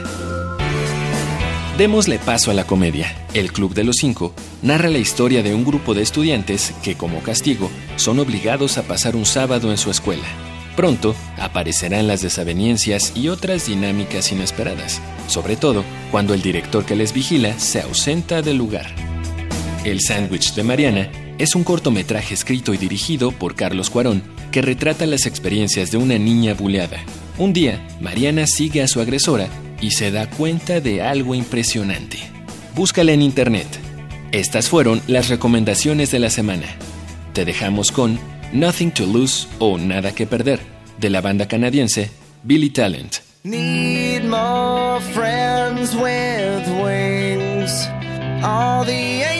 Démosle 1.78 2.18
paso 2.18 2.50
a 2.50 2.54
la 2.54 2.64
comedia. 2.64 3.26
El 3.34 3.52
Club 3.52 3.74
de 3.74 3.84
los 3.84 3.96
Cinco 3.96 4.34
narra 4.62 4.88
la 4.88 4.98
historia 4.98 5.42
de 5.42 5.54
un 5.54 5.64
grupo 5.64 5.94
de 5.94 6.02
estudiantes 6.02 6.72
que, 6.82 6.94
como 6.94 7.20
castigo, 7.22 7.70
son 7.96 8.18
obligados 8.18 8.78
a 8.78 8.82
pasar 8.82 9.16
un 9.16 9.26
sábado 9.26 9.70
en 9.70 9.78
su 9.78 9.90
escuela. 9.90 10.26
Pronto 10.76 11.14
aparecerán 11.38 12.06
las 12.06 12.20
desavenencias 12.20 13.12
y 13.14 13.28
otras 13.28 13.66
dinámicas 13.66 14.30
inesperadas, 14.30 15.00
sobre 15.26 15.56
todo 15.56 15.84
cuando 16.10 16.34
el 16.34 16.42
director 16.42 16.84
que 16.84 16.96
les 16.96 17.12
vigila 17.12 17.58
se 17.58 17.80
ausenta 17.80 18.42
del 18.42 18.58
lugar. 18.58 18.94
El 19.84 20.00
sándwich 20.00 20.54
de 20.54 20.62
Mariana 20.62 21.10
es 21.38 21.54
un 21.54 21.64
cortometraje 21.64 22.34
escrito 22.34 22.72
y 22.72 22.78
dirigido 22.78 23.32
por 23.32 23.54
Carlos 23.54 23.90
Cuarón 23.90 24.22
que 24.50 24.62
retrata 24.62 25.06
las 25.06 25.26
experiencias 25.26 25.90
de 25.90 25.98
una 25.98 26.18
niña 26.18 26.54
buleada. 26.54 26.98
Un 27.38 27.52
día, 27.52 27.86
Mariana 28.00 28.46
sigue 28.46 28.82
a 28.82 28.88
su 28.88 29.00
agresora 29.00 29.48
y 29.80 29.90
se 29.90 30.10
da 30.10 30.30
cuenta 30.30 30.80
de 30.80 31.02
algo 31.02 31.34
impresionante. 31.34 32.18
Búscala 32.74 33.12
en 33.12 33.22
internet. 33.22 33.66
Estas 34.32 34.68
fueron 34.68 35.02
las 35.06 35.28
recomendaciones 35.28 36.10
de 36.10 36.18
la 36.18 36.30
semana. 36.30 36.66
Te 37.32 37.44
dejamos 37.44 37.92
con 37.92 38.18
Nothing 38.52 38.92
to 38.92 39.06
Lose 39.06 39.46
o 39.58 39.78
Nada 39.78 40.12
que 40.12 40.26
Perder 40.26 40.60
de 40.98 41.10
la 41.10 41.20
banda 41.20 41.46
canadiense 41.46 42.10
Billy 42.42 42.70
Talent. 42.70 43.16
Need 43.44 44.24
more 44.24 45.00
friends 45.12 45.94
with 45.94 46.66
wings. 46.82 47.88
All 48.42 48.84
the 48.84 49.35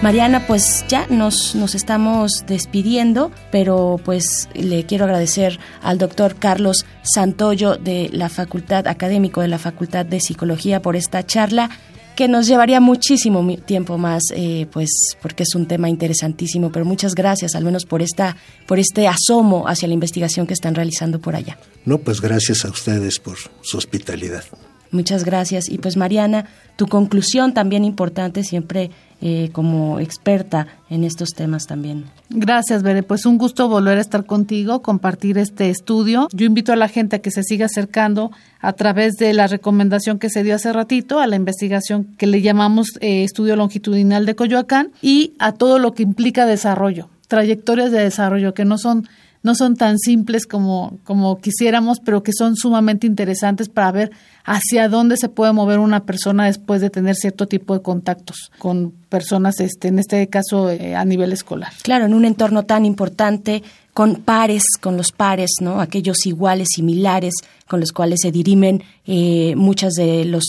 Mariana, 0.00 0.46
pues 0.46 0.84
ya 0.88 1.08
nos, 1.08 1.56
nos 1.56 1.74
estamos 1.74 2.44
despidiendo, 2.46 3.32
pero 3.50 4.00
pues 4.04 4.48
le 4.54 4.84
quiero 4.86 5.04
agradecer 5.04 5.58
al 5.82 5.98
doctor 5.98 6.36
Carlos 6.36 6.86
Santoyo 7.02 7.74
de 7.74 8.08
la 8.12 8.28
Facultad 8.28 8.86
Académico 8.86 9.40
de 9.40 9.48
la 9.48 9.58
Facultad 9.58 10.06
de 10.06 10.20
Psicología 10.20 10.80
por 10.82 10.94
esta 10.94 11.26
charla 11.26 11.70
que 12.14 12.28
nos 12.28 12.46
llevaría 12.46 12.80
muchísimo 12.80 13.44
tiempo 13.58 13.98
más, 13.98 14.22
eh, 14.34 14.68
pues 14.72 14.88
porque 15.20 15.42
es 15.42 15.54
un 15.56 15.66
tema 15.66 15.88
interesantísimo, 15.88 16.70
pero 16.70 16.84
muchas 16.84 17.16
gracias 17.16 17.56
al 17.56 17.64
menos 17.64 17.84
por 17.84 18.00
esta, 18.00 18.36
por 18.66 18.78
este 18.78 19.08
asomo 19.08 19.66
hacia 19.66 19.88
la 19.88 19.94
investigación 19.94 20.46
que 20.46 20.54
están 20.54 20.76
realizando 20.76 21.20
por 21.20 21.34
allá. 21.34 21.58
No, 21.84 21.98
pues 21.98 22.20
gracias 22.20 22.64
a 22.64 22.70
ustedes 22.70 23.18
por 23.18 23.36
su 23.62 23.78
hospitalidad. 23.78 24.44
Muchas 24.90 25.24
gracias. 25.24 25.68
Y 25.68 25.78
pues 25.78 25.96
Mariana, 25.96 26.46
tu 26.76 26.86
conclusión 26.86 27.52
también 27.52 27.84
importante, 27.84 28.42
siempre 28.42 28.90
eh, 29.20 29.50
como 29.52 29.98
experta 29.98 30.68
en 30.88 31.02
estos 31.02 31.30
temas 31.30 31.66
también. 31.66 32.04
Gracias, 32.30 32.84
Bere. 32.84 33.02
Pues 33.02 33.26
un 33.26 33.36
gusto 33.36 33.68
volver 33.68 33.98
a 33.98 34.00
estar 34.00 34.24
contigo, 34.26 34.80
compartir 34.80 35.38
este 35.38 35.70
estudio. 35.70 36.28
Yo 36.32 36.46
invito 36.46 36.72
a 36.72 36.76
la 36.76 36.86
gente 36.86 37.16
a 37.16 37.18
que 37.18 37.32
se 37.32 37.42
siga 37.42 37.66
acercando 37.66 38.30
a 38.60 38.72
través 38.74 39.14
de 39.14 39.32
la 39.32 39.48
recomendación 39.48 40.20
que 40.20 40.30
se 40.30 40.44
dio 40.44 40.54
hace 40.54 40.72
ratito, 40.72 41.18
a 41.18 41.26
la 41.26 41.36
investigación 41.36 42.04
que 42.16 42.28
le 42.28 42.42
llamamos 42.42 42.90
eh, 43.00 43.24
estudio 43.24 43.56
longitudinal 43.56 44.24
de 44.24 44.36
Coyoacán 44.36 44.92
y 45.02 45.34
a 45.40 45.50
todo 45.50 45.80
lo 45.80 45.94
que 45.94 46.04
implica 46.04 46.46
desarrollo, 46.46 47.08
trayectorias 47.26 47.90
de 47.90 47.98
desarrollo 48.00 48.54
que 48.54 48.64
no 48.64 48.78
son 48.78 49.08
no 49.42 49.54
son 49.54 49.76
tan 49.76 49.98
simples 49.98 50.46
como, 50.46 50.98
como 51.04 51.38
quisiéramos, 51.38 52.00
pero 52.00 52.22
que 52.22 52.32
son 52.32 52.56
sumamente 52.56 53.06
interesantes 53.06 53.68
para 53.68 53.92
ver 53.92 54.10
hacia 54.44 54.88
dónde 54.88 55.16
se 55.16 55.28
puede 55.28 55.52
mover 55.52 55.78
una 55.78 56.04
persona 56.04 56.46
después 56.46 56.80
de 56.80 56.90
tener 56.90 57.16
cierto 57.16 57.46
tipo 57.46 57.74
de 57.74 57.82
contactos 57.82 58.50
con 58.58 58.92
personas, 59.08 59.60
este, 59.60 59.88
en 59.88 59.98
este 59.98 60.26
caso 60.28 60.70
eh, 60.70 60.96
a 60.96 61.04
nivel 61.04 61.32
escolar. 61.32 61.72
Claro, 61.82 62.06
en 62.06 62.14
un 62.14 62.24
entorno 62.24 62.64
tan 62.64 62.84
importante, 62.84 63.62
con 63.92 64.16
pares, 64.16 64.62
con 64.80 64.96
los 64.96 65.12
pares, 65.12 65.50
¿no? 65.60 65.80
Aquellos 65.80 66.24
iguales, 66.24 66.68
similares, 66.74 67.34
con 67.66 67.80
los 67.80 67.92
cuales 67.92 68.20
se 68.22 68.30
dirimen 68.30 68.82
eh, 69.06 69.54
muchas 69.56 69.94
de 69.94 70.24
los, 70.24 70.44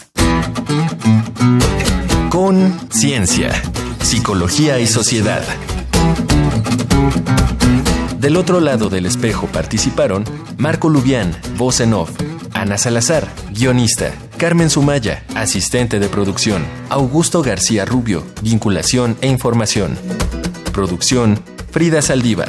Conciencia, 2.30 3.50
Psicología 4.02 4.78
y 4.78 4.86
Sociedad. 4.86 5.42
Del 8.20 8.36
otro 8.36 8.60
lado 8.60 8.90
del 8.90 9.06
espejo 9.06 9.46
participaron 9.46 10.24
Marco 10.58 10.88
Lubián, 10.88 11.34
voz 11.56 11.80
en 11.80 11.94
off, 11.94 12.10
Ana 12.52 12.76
Salazar, 12.76 13.26
guionista, 13.52 14.12
Carmen 14.38 14.70
Sumaya, 14.70 15.24
asistente 15.34 15.98
de 15.98 16.08
producción, 16.08 16.64
Augusto 16.90 17.42
García 17.42 17.84
Rubio, 17.84 18.22
vinculación 18.40 19.18
e 19.20 19.26
información. 19.26 19.98
Producción, 20.72 21.42
Frida 21.72 22.00
Saldívar. 22.02 22.48